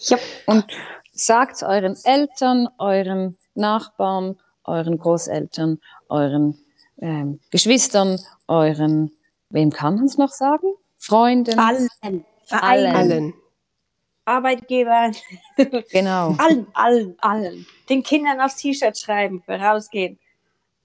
Ja. 0.01 0.18
Und 0.47 0.64
sagt 1.12 1.62
euren 1.64 1.97
Eltern, 2.05 2.68
euren 2.79 3.37
Nachbarn, 3.55 4.39
euren 4.64 4.97
Großeltern, 4.99 5.81
euren 6.09 6.61
ähm, 7.01 7.41
Geschwistern, 7.51 8.20
euren, 8.47 9.11
wem 9.51 9.70
kann 9.70 9.96
man 9.96 10.05
es 10.05 10.18
noch 10.18 10.30
sagen? 10.30 10.66
Freunden, 10.96 11.59
Allen. 11.59 11.88
Vereinen. 12.44 12.96
Allen. 12.96 13.34
Arbeitgebern, 14.24 15.14
Genau. 15.90 16.34
allen, 16.36 16.66
allen, 16.74 17.16
allen. 17.20 17.66
Den 17.88 18.03
Kindern 18.03 18.40
aufs 18.40 18.57
T-Shirt 18.57 18.99
schreiben, 18.99 19.42
für 19.42 19.55
rausgehen. 19.59 20.18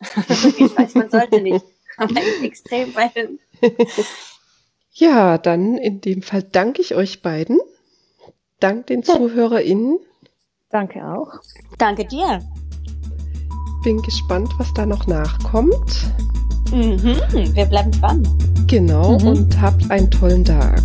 ich 0.01 0.77
weiß, 0.77 0.95
man 0.95 1.09
sollte 1.09 1.41
nicht, 1.41 1.65
aber 1.97 2.11
in 2.21 2.45
Extremfällen. 2.45 3.39
Ja, 4.95 5.39
dann 5.39 5.75
in 5.79 6.01
dem 6.01 6.21
Fall 6.21 6.43
danke 6.43 6.79
ich 6.79 6.93
euch 6.93 7.23
beiden. 7.23 7.59
Dank 8.59 8.85
den 8.85 9.01
ZuhörerInnen. 9.01 9.97
Danke 10.69 11.03
auch. 11.03 11.31
Danke 11.79 12.05
dir. 12.05 12.39
Bin 13.83 14.03
gespannt, 14.03 14.51
was 14.59 14.71
da 14.75 14.85
noch 14.85 15.07
nachkommt. 15.07 16.05
Mhm, 16.71 17.55
wir 17.55 17.65
bleiben 17.65 17.91
dran. 17.91 18.23
Genau, 18.67 19.19
Mhm. 19.19 19.27
und 19.27 19.61
habt 19.61 19.89
einen 19.91 20.09
tollen 20.09 20.43
Tag. 20.45 20.81